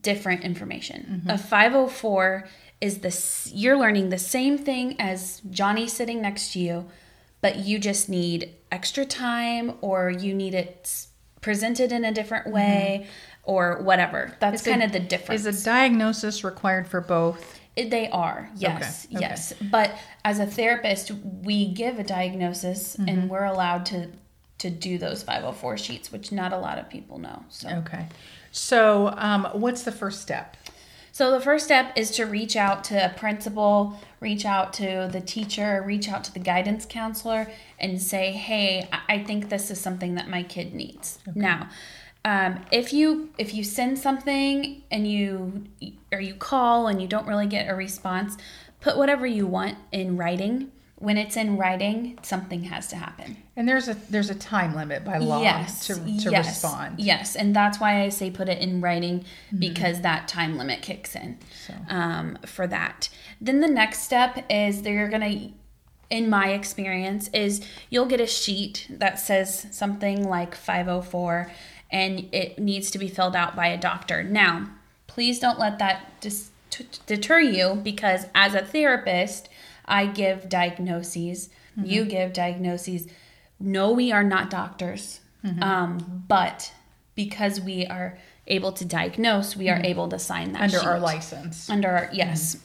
different 0.03 0.43
information. 0.43 1.23
A 1.29 1.37
504 1.39 2.49
is 2.81 2.99
the 2.99 3.51
you're 3.55 3.79
learning 3.79 4.11
the 4.11 4.19
same 4.19 4.59
thing 4.59 4.97
as 5.01 5.41
Johnny 5.51 5.87
sitting 5.89 6.21
next 6.23 6.53
to 6.53 6.59
you, 6.59 6.87
but 7.41 7.57
you 7.59 7.79
just 7.79 8.09
need 8.09 8.51
extra 8.73 9.05
time 9.05 9.75
or 9.81 10.11
you 10.11 10.35
need 10.35 10.55
it 10.55 11.07
presented 11.41 11.93
in 11.93 12.05
a 12.05 12.13
different 12.13 12.51
way 12.53 13.07
or 13.43 13.83
whatever. 13.83 14.35
That's 14.41 14.67
a- 14.67 14.71
kind 14.71 14.83
of 14.83 14.93
the 14.93 15.01
difference. 15.01 15.45
Is 15.47 15.63
a 15.63 15.65
diagnosis 15.65 16.43
required 16.45 16.89
for 16.89 17.01
both? 17.01 17.61
It- 17.77 17.91
They 17.91 18.09
are, 18.09 18.49
yes, 18.57 19.07
Okay, 19.07 19.17
okay. 19.17 19.27
yes. 19.27 19.53
But 19.71 19.91
as 20.25 20.39
a 20.39 20.47
therapist, 20.47 21.11
we 21.43 21.73
give 21.73 21.99
a 21.99 22.05
diagnosis 22.05 22.97
Mm-hmm. 22.97 23.09
and 23.09 23.31
we're 23.31 23.45
allowed 23.45 23.85
to 23.87 24.09
to 24.65 24.71
do 24.71 24.97
those 24.99 25.23
504 25.23 25.77
sheets, 25.79 26.11
which 26.11 26.33
not 26.33 26.53
a 26.53 26.59
lot 26.59 26.79
of 26.79 26.89
people 26.89 27.19
know. 27.19 27.45
So, 27.51 27.69
Okay. 27.69 28.07
So, 28.51 29.13
um, 29.17 29.47
what's 29.53 29.83
the 29.83 29.93
first 29.93 30.21
step? 30.23 30.57
so 31.13 31.31
the 31.31 31.39
first 31.41 31.65
step 31.67 31.93
is 31.97 32.11
to 32.11 32.25
reach 32.25 32.57
out 32.57 32.83
to 32.83 32.97
a 33.05 33.09
principal, 33.11 33.97
reach 34.19 34.45
out 34.45 34.73
to 34.73 35.09
the 35.13 35.21
teacher, 35.21 35.81
reach 35.87 36.09
out 36.09 36.25
to 36.25 36.33
the 36.35 36.41
guidance 36.41 36.85
counselor, 36.85 37.47
and 37.79 38.03
say, 38.03 38.33
"Hey, 38.33 38.89
I- 38.93 39.15
I 39.15 39.19
think 39.23 39.49
this 39.49 39.71
is 39.71 39.81
something 39.81 40.17
that 40.17 40.29
my 40.29 40.43
kid 40.43 40.75
needs." 40.75 41.21
Now, 41.35 41.69
um, 42.25 42.65
if 42.73 42.93
you 42.93 43.29
if 43.39 43.55
you 43.55 43.63
send 43.63 43.99
something 44.01 44.83
and 44.91 45.07
you 45.07 45.65
or 46.13 46.21
you 46.21 46.35
call 46.35 46.89
and 46.89 47.01
you 47.01 47.07
don't 47.07 47.29
really 47.29 47.47
get 47.47 47.69
a 47.69 47.75
response, 47.77 48.37
put 48.81 48.97
whatever 48.97 49.25
you 49.27 49.47
want 49.47 49.77
in 49.93 50.17
writing. 50.17 50.73
When 51.05 51.19
it's 51.19 51.37
in 51.37 51.59
writing, 51.59 52.19
something 52.23 52.65
has 52.65 52.87
to 52.89 52.97
happen. 52.97 53.37
And 53.57 53.69
there's 53.69 53.89
a 53.89 53.95
there's 54.09 54.31
a 54.31 54.35
time 54.35 54.75
limit 54.75 55.05
by 55.05 55.19
law 55.19 55.43
yes, 55.43 55.87
to, 55.89 55.95
to 55.97 56.31
yes, 56.31 56.47
respond. 56.47 56.93
Mm-hmm. 56.93 57.07
Yes, 57.07 57.37
and 57.37 57.55
that's 57.55 57.79
why 57.79 58.03
I 58.03 58.09
say 58.09 58.31
put 58.31 58.49
it 58.49 58.59
in 58.59 58.81
writing 58.81 59.27
because 59.59 60.01
that 60.01 60.29
time 60.29 60.57
limit 60.57 60.81
kicks 60.81 61.15
in 61.15 61.39
So. 61.67 61.75
um, 61.91 62.39
for 62.47 62.67
that. 62.67 63.11
Then 63.41 63.61
the 63.61 63.69
next 63.69 64.01
step 64.01 64.47
is 64.49 64.81
they're 64.81 65.09
gonna, 65.09 65.51
in 66.09 66.31
my 66.31 66.49
experience, 66.49 67.29
is 67.35 67.61
you'll 67.91 68.07
get 68.07 68.21
a 68.21 68.27
sheet 68.27 68.87
that 68.89 69.21
says 69.21 69.67
something 69.71 70.27
like 70.27 70.55
504, 70.55 71.53
and 71.93 72.29
it 72.33 72.59
needs 72.59 72.91
to 72.93 72.99
be 72.99 73.09
filled 73.09 73.37
out 73.37 73.55
by 73.55 73.67
a 73.67 73.77
doctor. 73.77 74.23
Now, 74.23 74.71
please 75.07 75.39
don't 75.39 75.59
let 75.59 75.79
that 75.79 76.21
dis- 76.23 76.51
t- 76.71 76.87
deter 77.07 77.41
you 77.41 77.81
because 77.85 78.27
as 78.35 78.55
a 78.55 78.65
therapist, 78.65 79.49
I 79.87 80.07
give 80.07 80.49
diagnoses. 80.49 81.49
Mm-hmm. 81.79 81.89
You 81.91 82.05
give 82.05 82.33
diagnoses. 82.33 83.07
No, 83.61 83.93
we 83.93 84.13
are 84.13 84.25
not 84.25 84.51
doctors, 84.51 85.21
Mm-hmm. 85.45 85.63
um, 85.63 86.25
but 86.27 86.73
because 87.15 87.61
we 87.61 87.87
are 87.87 88.19
able 88.47 88.73
to 88.73 88.85
diagnose, 88.85 89.55
we 89.57 89.69
are 89.69 89.81
able 89.85 90.09
to 90.09 90.19
sign 90.19 90.53
that 90.53 90.63
Mm-hmm. 90.71 90.77
under 90.79 90.89
our 90.91 90.99
license. 90.99 91.69
under 91.71 91.89
our 91.91 92.09
yes 92.13 92.57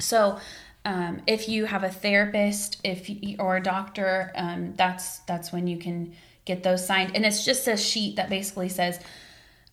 so 0.00 0.38
um, 0.84 1.20
if 1.26 1.48
you 1.48 1.64
have 1.66 1.82
a 1.84 1.88
therapist 1.90 2.80
if 2.84 3.08
you, 3.08 3.36
or 3.38 3.56
a 3.56 3.62
doctor 3.62 4.30
um, 4.36 4.74
that's 4.76 5.18
that's 5.20 5.52
when 5.52 5.66
you 5.66 5.76
can 5.78 6.12
get 6.44 6.62
those 6.62 6.86
signed 6.86 7.12
and 7.14 7.24
it's 7.26 7.44
just 7.44 7.66
a 7.68 7.76
sheet 7.76 8.16
that 8.16 8.28
basically 8.30 8.68
says 8.68 9.00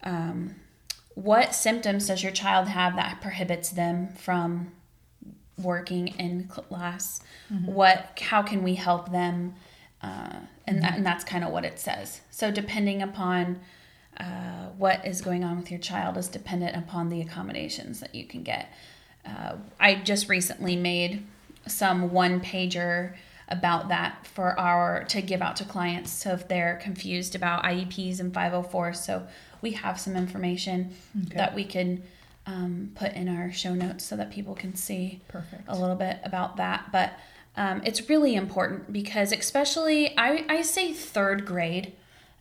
um, 0.03 0.55
what 1.15 1.53
symptoms 1.55 2.07
does 2.07 2.21
your 2.23 2.31
child 2.31 2.67
have 2.67 2.95
that 2.95 3.21
prohibits 3.21 3.69
them 3.69 4.09
from 4.17 4.71
working 5.57 6.07
in 6.19 6.45
class 6.47 7.21
what 7.65 8.19
how 8.21 8.41
can 8.41 8.63
we 8.63 8.75
help 8.75 9.11
them? 9.11 9.55
Uh, 10.01 10.39
and 10.67 10.81
that, 10.83 10.95
and 10.97 11.05
that's 11.05 11.23
kind 11.23 11.43
of 11.43 11.51
what 11.51 11.63
it 11.65 11.79
says. 11.79 12.21
So 12.31 12.51
depending 12.51 13.01
upon 13.01 13.59
uh, 14.17 14.67
what 14.77 15.05
is 15.05 15.21
going 15.21 15.43
on 15.43 15.57
with 15.57 15.69
your 15.71 15.79
child 15.79 16.17
is 16.17 16.27
dependent 16.27 16.75
upon 16.75 17.09
the 17.09 17.21
accommodations 17.21 17.99
that 17.99 18.13
you 18.15 18.25
can 18.25 18.43
get. 18.43 18.69
Uh, 19.25 19.55
i 19.79 19.95
just 19.95 20.29
recently 20.29 20.75
made 20.75 21.25
some 21.67 22.11
one 22.11 22.39
pager 22.39 23.15
about 23.49 23.89
that 23.89 24.25
for 24.27 24.59
our 24.59 25.03
to 25.05 25.19
give 25.21 25.41
out 25.41 25.55
to 25.55 25.65
clients 25.65 26.11
so 26.11 26.31
if 26.33 26.47
they're 26.47 26.79
confused 26.83 27.33
about 27.35 27.63
ieps 27.63 28.19
and 28.19 28.33
504 28.33 28.93
so 28.93 29.25
we 29.61 29.71
have 29.71 29.99
some 29.99 30.15
information 30.15 30.93
Okay. 31.25 31.35
that 31.37 31.55
we 31.55 31.63
can 31.63 32.03
um, 32.45 32.91
put 32.95 33.13
in 33.13 33.27
our 33.27 33.51
show 33.51 33.73
notes 33.73 34.03
so 34.05 34.15
that 34.15 34.31
people 34.31 34.55
can 34.55 34.75
see 34.75 35.21
Perfect. 35.27 35.63
a 35.67 35.77
little 35.77 35.95
bit 35.95 36.19
about 36.23 36.57
that. 36.57 36.91
But 36.91 37.13
um, 37.57 37.81
it's 37.85 38.09
really 38.09 38.35
important 38.35 38.91
because, 38.91 39.31
especially, 39.31 40.17
I, 40.17 40.45
I 40.49 40.61
say 40.61 40.93
third 40.93 41.45
grade 41.45 41.93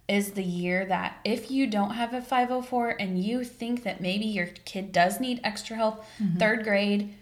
is 0.06 0.32
the 0.32 0.44
year 0.44 0.84
that 0.84 1.18
if 1.24 1.50
you 1.50 1.66
don't 1.66 1.92
have 1.92 2.12
a 2.12 2.20
504 2.20 2.90
and 3.00 3.22
you 3.22 3.42
think 3.42 3.84
that 3.84 4.00
maybe 4.00 4.26
your 4.26 4.48
kid 4.64 4.92
does 4.92 5.20
need 5.20 5.40
extra 5.42 5.76
help, 5.76 6.04
third 6.38 6.64
grade, 6.64 7.14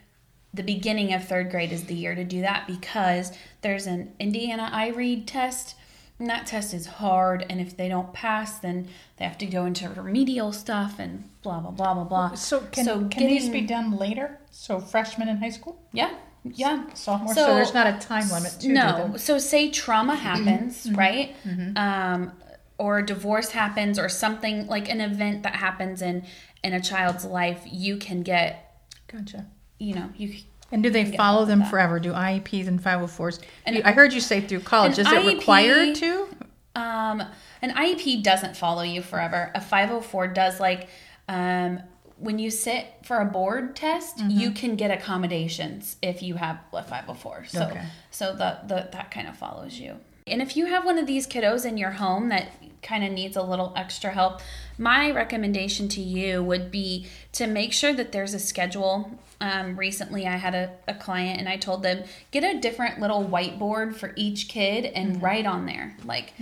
the 0.52 0.62
beginning 0.62 1.14
of 1.14 1.24
third 1.24 1.50
grade 1.50 1.72
is 1.72 1.84
the 1.84 1.94
year 1.94 2.14
to 2.14 2.24
do 2.24 2.40
that 2.40 2.66
because 2.66 3.32
there's 3.60 3.86
an 3.86 4.12
Indiana 4.18 4.68
IREAD 4.72 5.26
test. 5.26 5.76
And 6.22 6.30
that 6.30 6.46
test 6.46 6.72
is 6.72 6.86
hard, 6.86 7.44
and 7.50 7.60
if 7.60 7.76
they 7.76 7.88
don't 7.88 8.12
pass, 8.12 8.60
then 8.60 8.86
they 9.16 9.24
have 9.24 9.36
to 9.38 9.46
go 9.46 9.64
into 9.64 9.88
remedial 9.90 10.52
stuff 10.52 11.00
and 11.00 11.24
blah 11.42 11.58
blah 11.58 11.72
blah 11.72 11.94
blah 11.94 12.04
blah. 12.04 12.34
So 12.34 12.60
can 12.60 12.84
So 12.84 13.08
can 13.08 13.26
these 13.26 13.48
be 13.48 13.62
done 13.62 13.96
later? 13.98 14.38
So 14.52 14.78
freshmen 14.78 15.28
in 15.28 15.38
high 15.38 15.50
school, 15.50 15.82
Yeah, 15.92 16.14
yeah. 16.44 16.84
sophomore. 16.94 17.34
So, 17.34 17.46
So- 17.46 17.54
there's 17.56 17.74
not 17.74 17.88
a 17.88 17.98
time 17.98 18.28
limit 18.30 18.52
to 18.60 18.68
No. 18.68 19.14
So 19.16 19.38
say 19.38 19.68
trauma 19.68 20.14
happens, 20.30 20.86
Mm-hmm. 20.86 20.94
right? 20.96 21.34
Um, 21.76 22.30
or 22.78 23.02
divorce 23.02 23.50
happens, 23.50 23.98
or 23.98 24.08
something 24.08 24.68
like 24.68 24.88
an 24.88 25.00
event 25.00 25.42
that 25.42 25.56
happens 25.56 26.02
in 26.02 26.22
in 26.62 26.72
a 26.72 26.80
child's 26.80 27.24
life. 27.24 27.62
You 27.66 27.96
can 27.96 28.22
get, 28.22 28.76
Gotcha. 29.08 29.46
you 29.80 29.96
know, 29.96 30.08
you. 30.16 30.36
And 30.72 30.82
do 30.82 30.90
they 30.90 31.04
follow 31.16 31.44
them 31.44 31.62
forever? 31.64 32.00
Do 32.00 32.12
IEPs 32.12 32.66
and 32.66 32.82
504s? 32.82 33.40
And- 33.66 33.82
I 33.84 33.92
heard 33.92 34.12
you 34.12 34.20
say 34.20 34.40
through 34.40 34.60
college. 34.60 34.98
Is 34.98 35.06
it 35.06 35.26
required 35.26 35.94
to? 35.96 36.28
Um, 36.74 37.22
an 37.60 37.70
IEP 37.70 38.22
doesn't 38.22 38.56
follow 38.56 38.82
you 38.82 39.02
forever. 39.02 39.52
A 39.54 39.60
504 39.60 40.28
does 40.28 40.58
like 40.58 40.88
um, 41.28 41.80
when 42.16 42.38
you 42.38 42.50
sit 42.50 42.86
for 43.04 43.18
a 43.18 43.24
board 43.26 43.76
test, 43.76 44.16
Mm-hmm. 44.16 44.30
you 44.30 44.50
can 44.52 44.76
get 44.76 44.90
accommodations 44.90 45.96
if 46.02 46.22
you 46.22 46.36
have 46.36 46.58
a 46.72 46.82
504. 46.82 47.44
So 47.48 47.64
Okay. 47.66 47.84
so 48.10 48.32
the, 48.34 48.58
the 48.66 48.88
that 48.92 49.10
kind 49.10 49.28
of 49.28 49.36
follows 49.36 49.78
you. 49.78 49.96
And 50.26 50.40
if 50.40 50.56
you 50.56 50.66
have 50.66 50.84
one 50.84 50.98
of 50.98 51.06
these 51.06 51.26
kiddos 51.26 51.66
in 51.66 51.76
your 51.76 51.90
home 51.90 52.28
that 52.30 52.48
kind 52.82 53.04
of 53.04 53.12
needs 53.12 53.36
a 53.36 53.42
little 53.42 53.72
extra 53.76 54.10
help, 54.10 54.40
my 54.78 55.10
recommendation 55.10 55.88
to 55.88 56.00
you 56.00 56.42
would 56.42 56.70
be 56.70 57.06
to 57.32 57.46
make 57.46 57.72
sure 57.72 57.92
that 57.92 58.12
there's 58.12 58.34
a 58.34 58.38
schedule. 58.38 59.18
Um, 59.40 59.76
recently, 59.76 60.26
I 60.26 60.36
had 60.36 60.54
a, 60.54 60.72
a 60.88 60.94
client 60.94 61.40
and 61.40 61.48
I 61.48 61.56
told 61.56 61.82
them 61.82 62.04
get 62.30 62.44
a 62.44 62.60
different 62.60 63.00
little 63.00 63.24
whiteboard 63.24 63.94
for 63.94 64.12
each 64.16 64.48
kid 64.48 64.84
and 64.86 65.22
write 65.22 65.46
on 65.46 65.66
there 65.66 65.96
like, 66.04 66.34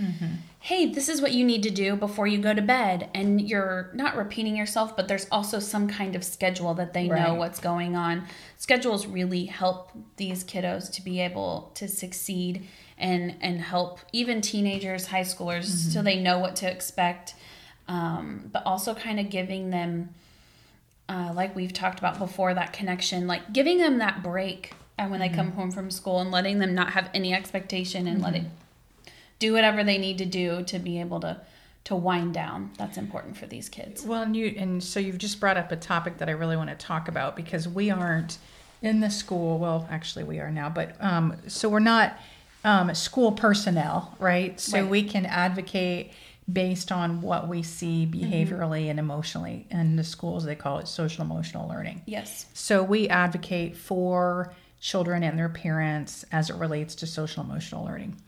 hey, 0.59 0.85
this 0.85 1.09
is 1.09 1.21
what 1.21 1.31
you 1.31 1.43
need 1.43 1.63
to 1.63 1.71
do 1.71 1.95
before 1.95 2.27
you 2.27 2.37
go 2.37 2.53
to 2.53 2.61
bed. 2.61 3.09
And 3.15 3.41
you're 3.41 3.89
not 3.95 4.15
repeating 4.15 4.55
yourself, 4.55 4.95
but 4.95 5.07
there's 5.07 5.27
also 5.31 5.57
some 5.57 5.87
kind 5.87 6.15
of 6.15 6.23
schedule 6.23 6.75
that 6.75 6.93
they 6.93 7.07
know 7.07 7.33
what's 7.33 7.59
going 7.59 7.95
on. 7.95 8.27
Schedules 8.57 9.07
really 9.07 9.45
help 9.45 9.89
these 10.17 10.43
kiddos 10.43 10.91
to 10.93 11.01
be 11.01 11.19
able 11.19 11.71
to 11.73 11.87
succeed 11.87 12.67
and 13.01 13.35
and 13.41 13.59
help 13.59 13.99
even 14.13 14.39
teenagers, 14.41 15.07
high 15.07 15.21
schoolers, 15.21 15.65
so 15.65 16.01
they 16.01 16.17
know 16.17 16.39
what 16.39 16.55
to 16.57 16.71
expect. 16.71 17.35
Um, 17.87 18.49
but 18.53 18.65
also 18.65 18.93
kind 18.93 19.19
of 19.19 19.29
giving 19.29 19.69
them, 19.69 20.09
uh, 21.09 21.33
like 21.35 21.55
we've 21.55 21.73
talked 21.73 21.99
about 21.99 22.19
before, 22.19 22.53
that 22.53 22.71
connection, 22.71 23.27
like 23.27 23.51
giving 23.51 23.79
them 23.79 23.97
that 23.97 24.23
break. 24.23 24.73
And 24.97 25.09
when 25.09 25.19
they 25.19 25.29
come 25.29 25.53
home 25.53 25.71
from 25.71 25.89
school 25.89 26.19
and 26.19 26.29
letting 26.29 26.59
them 26.59 26.75
not 26.75 26.91
have 26.91 27.09
any 27.13 27.33
expectation 27.33 28.07
and 28.07 28.21
letting 28.21 28.51
do 29.39 29.51
whatever 29.51 29.83
they 29.83 29.97
need 29.97 30.19
to 30.19 30.25
do 30.25 30.63
to 30.65 30.79
be 30.79 30.99
able 30.99 31.19
to 31.21 31.41
to 31.83 31.95
wind 31.95 32.33
down. 32.33 32.69
That's 32.77 32.97
important 32.97 33.35
for 33.35 33.47
these 33.47 33.67
kids. 33.67 34.05
Well, 34.05 34.21
and 34.21 34.35
you 34.35 34.53
and 34.57 34.83
so 34.83 34.99
you've 34.99 35.17
just 35.17 35.39
brought 35.39 35.57
up 35.57 35.71
a 35.71 35.75
topic 35.75 36.19
that 36.19 36.29
I 36.29 36.33
really 36.33 36.55
want 36.55 36.69
to 36.69 36.75
talk 36.75 37.07
about 37.07 37.35
because 37.35 37.67
we 37.67 37.89
aren't 37.89 38.37
in 38.81 38.99
the 38.99 39.09
school. 39.09 39.57
Well, 39.57 39.87
actually, 39.89 40.23
we 40.23 40.39
are 40.39 40.51
now, 40.51 40.69
but 40.69 40.95
um, 41.01 41.35
so 41.47 41.67
we're 41.67 41.79
not 41.79 42.17
um, 42.63 42.93
school 42.95 43.31
personnel, 43.31 44.15
right? 44.19 44.59
So 44.59 44.81
Right. 44.81 44.89
we 44.89 45.03
can 45.03 45.25
advocate 45.25 46.11
based 46.51 46.91
on 46.91 47.21
what 47.21 47.47
we 47.47 47.63
see 47.63 48.05
behaviorally 48.05 48.89
and 48.89 48.99
emotionally 48.99 49.67
in 49.69 49.95
the 49.95 50.03
schools. 50.03 50.43
They 50.45 50.55
call 50.55 50.79
it 50.79 50.87
social 50.87 51.23
emotional 51.23 51.67
learning. 51.67 52.01
Yes. 52.05 52.45
So 52.53 52.83
we 52.83 53.07
advocate 53.07 53.75
for 53.77 54.53
children 54.79 55.23
and 55.23 55.37
their 55.37 55.49
parents 55.49 56.25
as 56.31 56.49
it 56.49 56.55
relates 56.55 56.95
to 56.95 57.07
social 57.07 57.43
emotional 57.43 57.85
learning. 57.85 58.19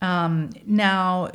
Um, 0.00 0.50
now, 0.66 1.30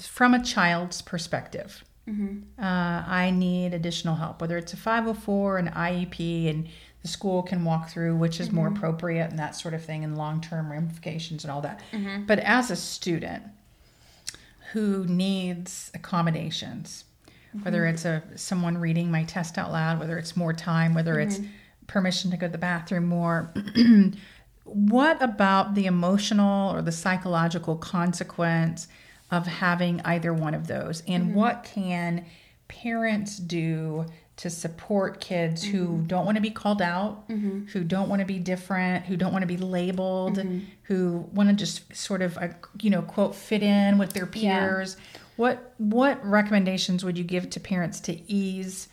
from 0.00 0.34
a 0.34 0.42
child's 0.42 1.02
perspective, 1.02 1.82
uh, 2.06 2.12
I 2.60 3.32
need 3.34 3.72
additional 3.74 4.14
help, 4.16 4.40
whether 4.40 4.56
it's 4.58 4.72
a 4.72 4.76
504, 4.76 5.58
an 5.58 5.68
IEP, 5.68 6.48
and 6.50 6.68
the 7.04 7.08
school 7.08 7.42
can 7.42 7.64
walk 7.64 7.90
through 7.90 8.16
which 8.16 8.40
is 8.40 8.50
more 8.50 8.66
mm-hmm. 8.66 8.78
appropriate 8.78 9.28
and 9.28 9.38
that 9.38 9.54
sort 9.54 9.74
of 9.74 9.84
thing, 9.84 10.02
and 10.02 10.16
long 10.16 10.40
term 10.40 10.72
ramifications 10.72 11.44
and 11.44 11.50
all 11.50 11.60
that. 11.60 11.80
Mm-hmm. 11.92 12.24
But 12.24 12.38
as 12.38 12.70
a 12.70 12.76
student 12.76 13.44
who 14.72 15.04
needs 15.04 15.90
accommodations, 15.94 17.04
whether 17.62 17.82
mm-hmm. 17.82 17.94
it's 17.94 18.04
a 18.06 18.22
someone 18.36 18.78
reading 18.78 19.10
my 19.10 19.22
test 19.24 19.58
out 19.58 19.70
loud, 19.70 20.00
whether 20.00 20.16
it's 20.16 20.34
more 20.34 20.54
time, 20.54 20.94
whether 20.94 21.20
it's 21.20 21.40
permission 21.86 22.30
to 22.30 22.38
go 22.38 22.46
to 22.46 22.52
the 22.52 22.58
bathroom 22.58 23.04
more, 23.04 23.52
what 24.64 25.22
about 25.22 25.74
the 25.74 25.84
emotional 25.84 26.74
or 26.74 26.80
the 26.80 26.90
psychological 26.90 27.76
consequence 27.76 28.88
of 29.30 29.46
having 29.46 30.00
either 30.06 30.32
one 30.32 30.54
of 30.54 30.66
those? 30.68 31.02
And 31.06 31.26
Mm-hmm. 31.26 31.34
what 31.34 31.64
can 31.64 32.24
parents 32.66 33.36
do 33.36 34.06
to 34.36 34.50
support 34.50 35.20
kids 35.20 35.62
who 35.62 35.86
Mm-hmm. 35.86 36.06
don't 36.06 36.24
want 36.24 36.36
to 36.36 36.42
be 36.42 36.50
called 36.50 36.82
out, 36.82 37.24
who 37.28 37.84
don't 37.84 38.08
want 38.08 38.20
to 38.20 38.26
be 38.26 38.38
different, 38.38 39.04
who 39.04 39.16
don't 39.16 39.32
want 39.32 39.42
to 39.42 39.46
be 39.46 39.56
labeled, 39.56 40.38
Mm-hmm. 40.38 40.58
who 40.84 41.28
want 41.32 41.48
to 41.50 41.54
just 41.54 41.94
sort 41.94 42.20
of, 42.22 42.36
uh, 42.38 42.48
you 42.82 42.90
know, 42.90 43.02
quote, 43.02 43.34
fit 43.36 43.62
in 43.62 43.96
with 43.98 44.12
their 44.12 44.28
Yeah. 44.34 44.60
peers? 44.60 44.96
What 45.36 45.74
what 45.78 46.24
recommendations 46.24 47.04
would 47.04 47.16
you 47.18 47.24
give 47.24 47.50
to 47.50 47.60
parents 47.60 48.00
to 48.00 48.12
ease 48.30 48.88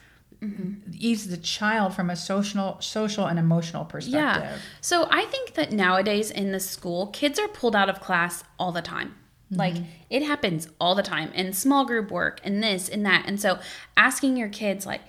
ease 0.97 1.27
the 1.29 1.37
child 1.37 1.93
from 1.93 2.09
a 2.09 2.15
social 2.15 2.77
social 2.81 3.25
and 3.27 3.37
emotional 3.37 3.85
perspective? 3.85 4.43
Yeah. 4.43 4.57
So 4.81 5.07
I 5.11 5.25
think 5.25 5.53
that 5.53 5.71
nowadays 5.71 6.31
in 6.31 6.51
the 6.51 6.59
school, 6.59 7.07
kids 7.07 7.37
are 7.39 7.47
pulled 7.47 7.75
out 7.75 7.89
of 7.89 8.01
class 8.01 8.43
all 8.57 8.71
the 8.71 8.81
time. 8.81 9.15
Like 9.53 9.75
it 10.09 10.23
happens 10.23 10.69
all 10.79 10.95
the 10.95 11.03
time 11.03 11.31
in 11.33 11.51
small 11.51 11.83
group 11.85 12.09
work 12.09 12.39
and 12.43 12.63
this 12.63 12.87
and 12.87 13.05
that. 13.05 13.25
And 13.27 13.39
so 13.39 13.59
asking 13.97 14.37
your 14.37 14.47
kids 14.49 14.85
like 14.85 15.01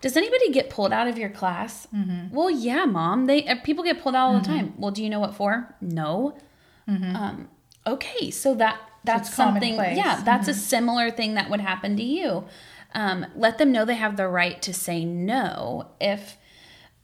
does 0.00 0.16
anybody 0.16 0.50
get 0.52 0.70
pulled 0.70 0.92
out 0.92 1.08
of 1.08 1.18
your 1.18 1.30
class? 1.30 1.86
Well, 2.32 2.50
yeah, 2.50 2.84
mom. 2.84 3.26
They 3.26 3.46
uh, 3.46 3.56
people 3.64 3.82
get 3.84 4.00
pulled 4.02 4.14
out 4.14 4.26
all 4.28 4.38
the 4.40 4.46
time. 4.46 4.74
Well, 4.78 4.90
do 4.92 5.02
you 5.02 5.10
know 5.10 5.20
what 5.20 5.34
for? 5.34 5.74
No. 5.80 6.36
Um, 7.16 7.48
okay, 7.86 8.30
so 8.30 8.54
that 8.54 8.78
that's 9.04 9.28
something. 9.34 9.76
Yeah, 9.96 10.22
that's 10.24 10.48
a 10.48 10.54
similar 10.54 11.10
thing 11.10 11.34
that 11.34 11.50
would 11.50 11.60
happen 11.60 11.96
to 11.96 12.02
you. 12.02 12.44
Um, 12.94 13.26
let 13.36 13.58
them 13.58 13.70
know 13.72 13.84
they 13.84 13.94
have 13.94 14.16
the 14.16 14.28
right 14.28 14.60
to 14.62 14.72
say 14.72 15.04
no 15.04 15.88
if 16.00 16.36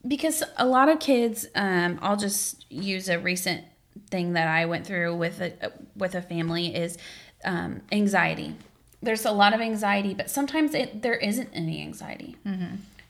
because 0.07 0.43
a 0.57 0.67
lot 0.67 0.89
of 0.89 0.99
kids 0.99 1.47
um, 1.55 1.99
i'll 2.03 2.17
just 2.17 2.65
use 2.71 3.09
a 3.09 3.19
recent 3.19 3.65
thing 4.11 4.33
that 4.35 4.49
i 4.49 4.65
went 4.67 4.87
through 4.87 5.15
with 5.15 5.41
a 5.41 5.73
with 5.97 6.15
a 6.15 6.23
family 6.23 6.75
is 6.75 6.97
um, 7.45 7.81
anxiety 7.93 8.55
there's 9.05 9.25
a 9.25 9.33
lot 9.33 9.53
of 9.55 9.61
anxiety 9.61 10.15
but 10.15 10.29
sometimes 10.31 10.75
it 10.75 11.03
there 11.03 11.15
isn't 11.17 11.51
any 11.53 11.81
anxiety. 11.83 12.37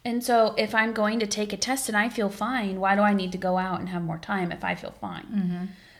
And 0.05 0.23
so 0.23 0.55
if 0.59 0.75
i'm 0.75 0.93
going 0.93 1.19
to 1.21 1.27
take 1.27 1.53
a 1.53 1.57
test 1.57 1.89
and 1.89 1.97
i 1.97 2.09
feel 2.09 2.29
fine 2.29 2.79
why 2.81 2.95
do 2.95 3.01
i 3.01 3.15
need 3.15 3.33
to 3.33 3.39
go 3.39 3.57
out 3.57 3.81
and 3.81 3.89
have 3.89 4.03
more 4.03 4.19
time 4.19 4.53
if 4.53 4.63
i 4.65 4.75
feel 4.75 4.95
fine? 5.01 5.27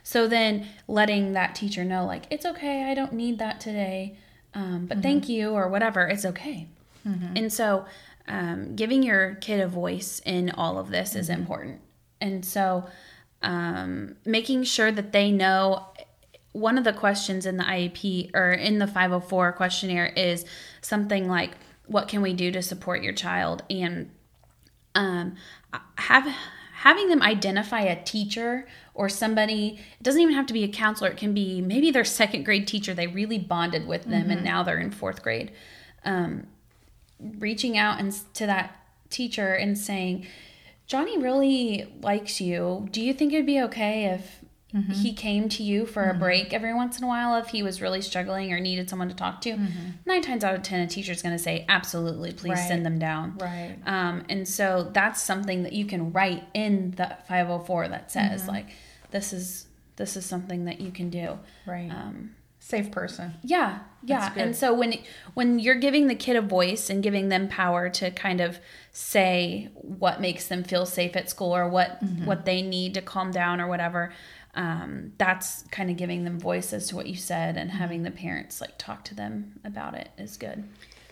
So 0.03 0.27
then 0.27 0.67
letting 0.87 1.33
that 1.33 1.55
teacher 1.55 1.83
know 1.83 2.05
like 2.05 2.23
it's 2.29 2.45
okay 2.45 2.83
i 2.91 2.93
don't 2.93 3.13
need 3.13 3.39
that 3.39 3.59
today 3.59 4.17
um, 4.53 4.85
but 4.85 5.01
thank 5.01 5.27
you 5.27 5.49
or 5.51 5.67
whatever 5.67 6.07
it's 6.07 6.25
okay. 6.25 6.67
And 7.37 7.51
so 7.53 7.85
um, 8.27 8.75
giving 8.75 9.03
your 9.03 9.35
kid 9.35 9.59
a 9.59 9.67
voice 9.67 10.21
in 10.25 10.49
all 10.51 10.79
of 10.79 10.89
this 10.89 11.13
is 11.15 11.29
important. 11.29 11.81
And 12.21 12.43
so 12.45 12.85
um, 13.43 14.15
making 14.25 14.63
sure 14.63 14.91
that 14.91 15.11
they 15.11 15.31
know 15.31 15.87
one 16.55 16.77
of 16.77 16.85
the 16.85 16.93
questions 16.93 17.45
in 17.45 17.57
the 17.57 17.65
iep 17.65 18.33
or 18.33 18.53
in 18.53 18.79
the 18.79 18.87
504 18.87 19.51
questionnaire 19.51 20.05
is 20.05 20.45
something 20.79 21.27
like 21.27 21.51
what 21.85 22.07
can 22.07 22.21
we 22.21 22.33
do 22.33 22.49
to 22.49 22.61
support 22.61 23.03
your 23.03 23.11
child? 23.11 23.61
And 23.69 24.09
um, 24.95 25.35
have 25.97 26.33
having 26.75 27.09
them 27.09 27.21
identify 27.21 27.81
a 27.81 28.01
teacher 28.03 28.65
or 28.93 29.09
somebody 29.09 29.81
it 29.99 30.03
doesn't 30.03 30.21
even 30.21 30.33
have 30.33 30.45
to 30.45 30.53
be 30.53 30.63
a 30.63 30.67
counselor 30.69 31.09
it 31.09 31.17
can 31.17 31.33
be 31.33 31.59
maybe 31.59 31.91
their 31.91 32.05
second 32.05 32.43
grade 32.43 32.67
teacher 32.67 32.93
they 32.93 33.07
really 33.07 33.39
bonded 33.39 33.85
with 33.85 34.03
them 34.05 34.29
and 34.29 34.43
now 34.43 34.63
they're 34.63 34.79
in 34.79 34.91
fourth 34.91 35.21
grade. 35.21 35.51
Um, 36.05 36.47
reaching 37.19 37.77
out 37.77 37.99
and 37.99 38.13
to 38.35 38.45
that 38.45 38.79
teacher 39.09 39.53
and 39.53 39.77
saying 39.77 40.25
johnny 40.87 41.17
really 41.17 41.93
likes 42.01 42.39
you. 42.39 42.87
Do 42.91 43.01
you 43.01 43.13
think 43.13 43.33
it'd 43.33 43.45
be 43.45 43.59
okay 43.59 44.05
if 44.05 44.44
he 44.91 45.13
came 45.13 45.47
to 45.49 45.63
you 45.63 45.85
for 45.85 46.09
a 46.09 46.13
break 46.13 46.53
every 46.53 46.73
once 46.73 46.97
in 46.97 47.03
a 47.05 47.07
while 47.07 47.35
if 47.37 47.47
he 47.47 47.63
was 47.63 47.81
really 47.81 48.01
struggling 48.01 48.51
or 48.51 48.59
needed 48.59 48.89
someone 48.89 49.07
to 49.07 49.15
talk 49.15 49.39
to 49.41 49.57
nine 50.05 50.21
times 50.21 50.43
out 50.43 50.53
of 50.55 50.63
ten 50.63 50.81
a 50.81 50.87
teacher's 50.87 51.21
going 51.21 51.35
to 51.35 51.41
say 51.41 51.65
absolutely 51.69 52.31
please 52.33 52.57
Right. 52.59 52.67
send 52.67 52.85
them 52.85 52.99
down 52.99 53.37
Right. 53.39 53.77
um, 53.85 54.23
and 54.29 54.45
so 54.47 54.89
that's 54.91 55.21
something 55.21 55.63
that 55.63 55.73
you 55.73 55.85
can 55.85 56.11
write 56.11 56.43
in 56.53 56.91
the 56.97 57.15
504 57.27 57.87
that 57.89 58.11
says 58.11 58.41
Mm-hmm. 58.41 58.51
like 58.51 58.67
this 59.11 59.31
is 59.31 59.67
this 59.95 60.17
is 60.17 60.25
something 60.25 60.65
that 60.65 60.81
you 60.81 60.91
can 60.91 61.09
do 61.09 61.39
Right. 61.65 61.89
um, 61.89 62.35
Safe 62.59 62.89
person. 62.91 63.35
yeah 63.43 63.79
yeah 64.03 64.33
and 64.35 64.55
so 64.55 64.73
when 64.73 64.95
when 65.35 65.59
you're 65.59 65.75
giving 65.75 66.07
the 66.07 66.15
kid 66.15 66.35
a 66.35 66.41
voice 66.41 66.89
and 66.89 67.01
giving 67.03 67.29
them 67.29 67.47
power 67.47 67.89
to 67.89 68.09
kind 68.11 68.41
of 68.41 68.57
say 68.91 69.69
what 69.75 70.19
makes 70.19 70.47
them 70.47 70.63
feel 70.63 70.85
safe 70.85 71.15
at 71.15 71.29
school 71.29 71.55
or 71.55 71.69
what 71.69 72.03
Mm-hmm. 72.03 72.25
what 72.25 72.45
they 72.45 72.61
need 72.61 72.93
to 72.95 73.01
calm 73.01 73.29
down 73.31 73.61
or 73.61 73.67
whatever 73.67 74.11
um, 74.55 75.11
that's 75.17 75.63
kind 75.71 75.89
of 75.89 75.97
giving 75.97 76.23
them 76.23 76.39
voice 76.39 76.71
as 76.73 76.87
to 76.89 76.95
what 76.95 77.07
you 77.07 77.15
said 77.15 77.57
and 77.57 77.69
having 77.71 78.03
the 78.03 78.11
parents 78.11 78.61
like 78.61 78.77
talk 78.77 79.03
to 79.05 79.15
them 79.15 79.59
about 79.63 79.93
it 79.95 80.09
is 80.17 80.37
good 80.37 80.63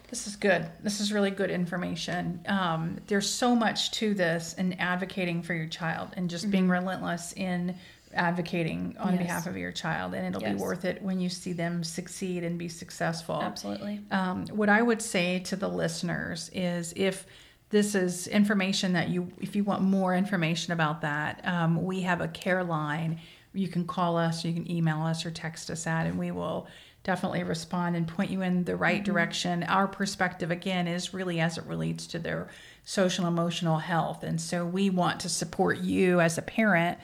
This 0.10 0.28
is 0.28 0.36
good. 0.36 0.68
This 0.82 1.00
is 1.00 1.12
really 1.12 1.32
good 1.32 1.50
information. 1.50 2.42
Um, 2.48 3.00
there's 3.08 3.28
so 3.28 3.56
much 3.56 3.90
to 3.94 4.14
this 4.14 4.54
and 4.60 4.80
advocating 4.80 5.42
for 5.42 5.56
your 5.56 5.66
child 5.68 6.10
and 6.16 6.30
just 6.30 6.52
being 6.52 6.70
relentless 6.70 7.34
in 7.34 7.76
advocating 8.14 8.96
on 9.00 9.08
Mm-hmm. 9.08 9.16
Yes. 9.16 9.24
behalf 9.24 9.48
of 9.48 9.58
your 9.58 9.72
child. 9.72 10.14
And 10.14 10.28
it'll 10.28 10.42
Yes. 10.48 10.54
be 10.56 10.62
worth 10.62 10.86
it 10.86 11.02
when 11.02 11.20
you 11.20 11.30
see 11.30 11.52
them 11.54 11.84
succeed 11.84 12.44
and 12.44 12.60
be 12.60 12.70
successful. 12.70 13.42
absolutely 13.42 14.02
Um, 14.12 14.46
what 14.48 14.70
I 14.70 14.82
would 14.84 15.02
say 15.02 15.40
to 15.40 15.56
the 15.56 15.68
listeners 15.68 16.52
is 16.54 16.94
if 16.96 17.26
this 17.74 17.96
is 17.96 18.28
information 18.28 18.94
that 18.94 19.10
you, 19.10 19.32
if 19.42 19.56
you 19.56 19.64
want 19.64 19.82
more 19.82 20.16
information 20.16 20.74
about 20.74 21.02
that, 21.02 21.42
um, 21.44 21.84
we 21.84 22.02
have 22.02 22.22
a 22.22 22.28
care 22.28 22.64
line. 22.64 23.20
You 23.52 23.68
can 23.68 23.88
call 23.88 24.16
us, 24.16 24.46
you 24.46 24.54
can 24.54 24.70
email 24.70 25.02
us, 25.02 25.26
or 25.26 25.32
text 25.32 25.72
us 25.72 25.88
at, 25.88 26.06
and 26.06 26.20
we 26.20 26.30
will 26.30 26.68
definitely 27.04 27.44
respond 27.44 27.96
and 27.96 28.08
point 28.08 28.30
you 28.30 28.44
in 28.44 28.64
the 28.64 28.76
right 28.76 29.04
direction. 29.04 29.64
Our 29.64 29.88
perspective, 29.88 30.52
again, 30.52 30.88
is 30.88 31.16
really 31.16 31.40
as 31.40 31.58
it 31.58 31.66
relates 31.66 32.06
to 32.08 32.20
their 32.20 32.48
social 32.86 33.26
emotional 33.26 33.80
health. 33.80 34.22
And 34.22 34.40
so 34.40 34.64
we 34.68 34.92
want 34.92 35.20
to 35.22 35.30
support 35.30 35.80
you 35.80 36.22
as 36.22 36.38
a 36.38 36.44
parent 36.44 37.00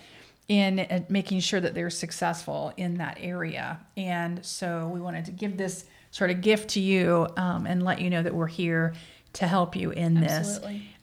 in 0.50 0.82
uh, 0.82 1.00
making 1.10 1.40
sure 1.40 1.60
that 1.60 1.74
they're 1.74 1.90
successful 1.90 2.74
in 2.78 3.00
that 3.00 3.18
area. 3.20 3.80
And 3.98 4.46
so 4.46 4.88
we 4.94 5.02
wanted 5.02 5.26
to 5.26 5.32
give 5.32 5.58
this 5.58 5.86
sort 6.12 6.30
of 6.30 6.42
gift 6.42 6.70
to 6.72 6.80
you 6.80 7.28
um, 7.38 7.66
and 7.66 7.84
let 7.84 8.02
you 8.02 8.12
know 8.12 8.22
that 8.22 8.34
we're 8.34 8.48
here 8.48 8.94
to 9.34 9.48
help 9.48 9.76
you 9.76 9.92
in 9.92 10.16
this. 10.16 10.60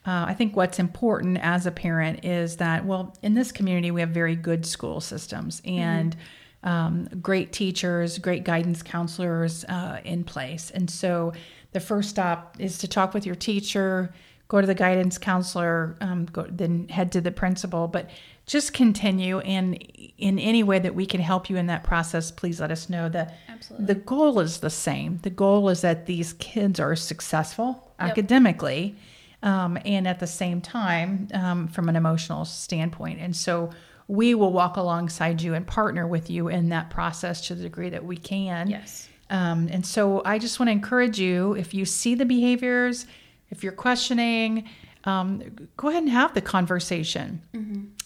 Uh, 0.06 0.24
I 0.28 0.34
think 0.34 0.54
what's 0.54 0.78
important 0.78 1.38
as 1.38 1.66
a 1.66 1.72
parent 1.72 2.24
is 2.24 2.58
that, 2.58 2.84
well, 2.84 3.16
in 3.22 3.34
this 3.34 3.50
community, 3.50 3.90
we 3.90 4.00
have 4.00 4.10
very 4.10 4.36
good 4.36 4.64
school 4.64 5.00
systems 5.00 5.60
and 5.64 6.16
um, 6.62 7.08
great 7.20 7.52
teachers, 7.52 8.18
great 8.18 8.44
guidance 8.44 8.82
counselors 8.82 9.64
uh, 9.64 10.00
in 10.04 10.22
place. 10.22 10.70
And 10.70 10.88
so 10.88 11.32
the 11.72 11.80
first 11.80 12.10
stop 12.10 12.56
is 12.60 12.78
to 12.78 12.88
talk 12.88 13.14
with 13.14 13.26
your 13.26 13.34
teacher, 13.34 14.14
go 14.46 14.60
to 14.60 14.66
the 14.66 14.74
guidance 14.74 15.18
counselor, 15.18 15.96
um, 16.00 16.26
go, 16.26 16.46
then 16.48 16.88
head 16.88 17.10
to 17.12 17.20
the 17.20 17.32
principal. 17.32 17.88
But 17.88 18.10
just 18.46 18.72
continue, 18.72 19.40
and 19.40 19.74
in 20.18 20.38
any 20.38 20.62
way 20.62 20.78
that 20.78 20.94
we 20.94 21.04
can 21.04 21.20
help 21.20 21.50
you 21.50 21.56
in 21.56 21.66
that 21.66 21.82
process, 21.82 22.30
please 22.30 22.60
let 22.60 22.70
us 22.70 22.88
know 22.88 23.08
that 23.08 23.36
Absolutely. 23.48 23.86
the 23.86 23.94
goal 23.96 24.38
is 24.38 24.58
the 24.58 24.70
same. 24.70 25.18
The 25.22 25.30
goal 25.30 25.68
is 25.68 25.80
that 25.80 26.06
these 26.06 26.34
kids 26.34 26.78
are 26.78 26.94
successful 26.94 27.85
academically 27.98 28.96
um, 29.42 29.78
and 29.84 30.08
at 30.08 30.18
the 30.20 30.26
same 30.26 30.60
time 30.60 31.28
um, 31.34 31.68
from 31.68 31.88
an 31.88 31.96
emotional 31.96 32.44
standpoint. 32.44 33.20
And 33.20 33.34
so 33.34 33.70
we 34.08 34.34
will 34.34 34.52
walk 34.52 34.76
alongside 34.76 35.42
you 35.42 35.54
and 35.54 35.66
partner 35.66 36.06
with 36.06 36.30
you 36.30 36.48
in 36.48 36.68
that 36.70 36.90
process 36.90 37.46
to 37.48 37.54
the 37.54 37.62
degree 37.62 37.90
that 37.90 38.04
we 38.04 38.16
can. 38.16 38.68
yes 38.68 39.08
Um, 39.30 39.68
and 39.70 39.84
so 39.84 40.22
I 40.24 40.38
just 40.38 40.60
want 40.60 40.68
to 40.68 40.72
encourage 40.72 41.18
you 41.18 41.54
if 41.54 41.74
you 41.74 41.84
see 41.84 42.14
the 42.14 42.24
behaviors, 42.24 43.06
if 43.50 43.62
you're 43.62 43.72
questioning, 43.72 44.68
um, 45.04 45.42
go 45.76 45.88
ahead 45.88 46.02
and 46.02 46.10
have 46.10 46.34
the 46.34 46.40
conversation. 46.40 47.40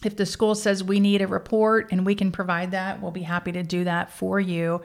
If 0.04 0.16
the 0.16 0.26
school 0.26 0.54
says 0.54 0.84
we 0.84 1.00
need 1.00 1.22
a 1.22 1.26
report 1.26 1.88
and 1.92 2.04
we 2.04 2.14
can 2.14 2.30
provide 2.30 2.70
that, 2.72 3.00
we'll 3.00 3.10
be 3.10 3.22
happy 3.22 3.52
to 3.52 3.62
do 3.62 3.84
that 3.84 4.12
for 4.12 4.40
you. 4.40 4.82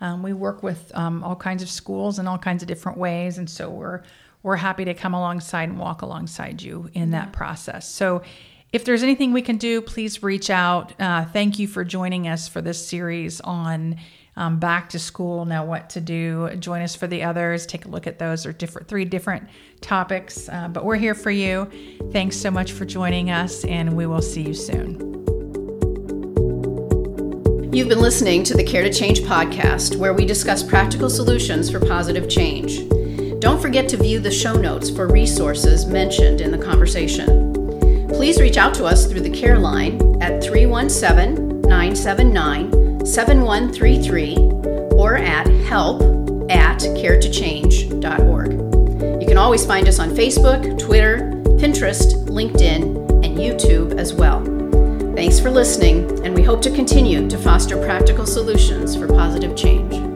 Um, 0.00 0.22
we 0.22 0.32
work 0.32 0.62
with 0.62 0.90
um, 0.94 1.24
all 1.24 1.36
kinds 1.36 1.62
of 1.62 1.68
schools 1.68 2.18
in 2.18 2.26
all 2.26 2.38
kinds 2.38 2.62
of 2.62 2.68
different 2.68 2.98
ways, 2.98 3.36
and 3.38 3.50
so 3.50 3.68
we're 3.68 4.02
we're 4.42 4.56
happy 4.56 4.84
to 4.84 4.94
come 4.94 5.14
alongside 5.14 5.68
and 5.68 5.78
walk 5.78 6.02
alongside 6.02 6.62
you 6.62 6.90
in 6.94 7.10
that 7.10 7.32
process. 7.32 7.88
So, 7.88 8.22
if 8.70 8.84
there's 8.84 9.02
anything 9.02 9.32
we 9.32 9.40
can 9.40 9.56
do, 9.56 9.80
please 9.80 10.22
reach 10.22 10.50
out. 10.50 10.92
Uh, 11.00 11.24
thank 11.24 11.58
you 11.58 11.66
for 11.66 11.84
joining 11.84 12.28
us 12.28 12.48
for 12.48 12.60
this 12.60 12.86
series 12.86 13.40
on 13.40 13.96
um, 14.36 14.58
back 14.58 14.90
to 14.90 14.98
school. 14.98 15.46
Now, 15.46 15.64
what 15.64 15.90
to 15.90 16.00
do? 16.00 16.50
Join 16.58 16.82
us 16.82 16.94
for 16.94 17.06
the 17.06 17.24
others. 17.24 17.66
Take 17.66 17.86
a 17.86 17.88
look 17.88 18.06
at 18.06 18.18
those. 18.18 18.44
Are 18.46 18.52
different 18.52 18.86
three 18.86 19.04
different 19.04 19.48
topics, 19.80 20.48
uh, 20.48 20.68
but 20.68 20.84
we're 20.84 20.96
here 20.96 21.14
for 21.14 21.30
you. 21.30 21.68
Thanks 22.12 22.36
so 22.36 22.50
much 22.50 22.72
for 22.72 22.84
joining 22.84 23.30
us, 23.30 23.64
and 23.64 23.96
we 23.96 24.06
will 24.06 24.22
see 24.22 24.42
you 24.42 24.54
soon. 24.54 25.08
You've 27.72 27.88
been 27.88 28.00
listening 28.00 28.44
to 28.44 28.54
the 28.54 28.64
Care 28.64 28.82
to 28.82 28.92
Change 28.92 29.20
podcast, 29.20 29.96
where 29.96 30.12
we 30.12 30.24
discuss 30.24 30.62
practical 30.62 31.10
solutions 31.10 31.70
for 31.70 31.80
positive 31.80 32.28
change. 32.28 32.80
Don't 33.40 33.62
forget 33.62 33.88
to 33.90 33.96
view 33.96 34.18
the 34.18 34.32
show 34.32 34.54
notes 34.54 34.90
for 34.90 35.06
resources 35.06 35.86
mentioned 35.86 36.40
in 36.40 36.50
the 36.50 36.58
conversation. 36.58 37.52
Please 38.08 38.40
reach 38.40 38.56
out 38.56 38.74
to 38.74 38.84
us 38.84 39.06
through 39.06 39.20
the 39.20 39.30
care 39.30 39.60
line 39.60 40.20
at 40.20 40.42
317 40.42 41.60
979 41.62 43.06
7133 43.06 44.36
or 44.96 45.16
at 45.16 45.46
help 45.66 46.02
at 46.50 46.80
caretochange.org. 46.80 48.52
You 49.22 49.28
can 49.28 49.38
always 49.38 49.64
find 49.64 49.86
us 49.86 50.00
on 50.00 50.10
Facebook, 50.10 50.76
Twitter, 50.76 51.30
Pinterest, 51.60 52.26
LinkedIn, 52.26 53.24
and 53.24 53.38
YouTube 53.38 53.96
as 53.98 54.12
well. 54.12 54.44
Thanks 55.14 55.38
for 55.38 55.50
listening, 55.50 56.24
and 56.24 56.34
we 56.34 56.42
hope 56.42 56.60
to 56.62 56.70
continue 56.70 57.28
to 57.28 57.38
foster 57.38 57.76
practical 57.76 58.26
solutions 58.26 58.96
for 58.96 59.06
positive 59.06 59.56
change. 59.56 60.07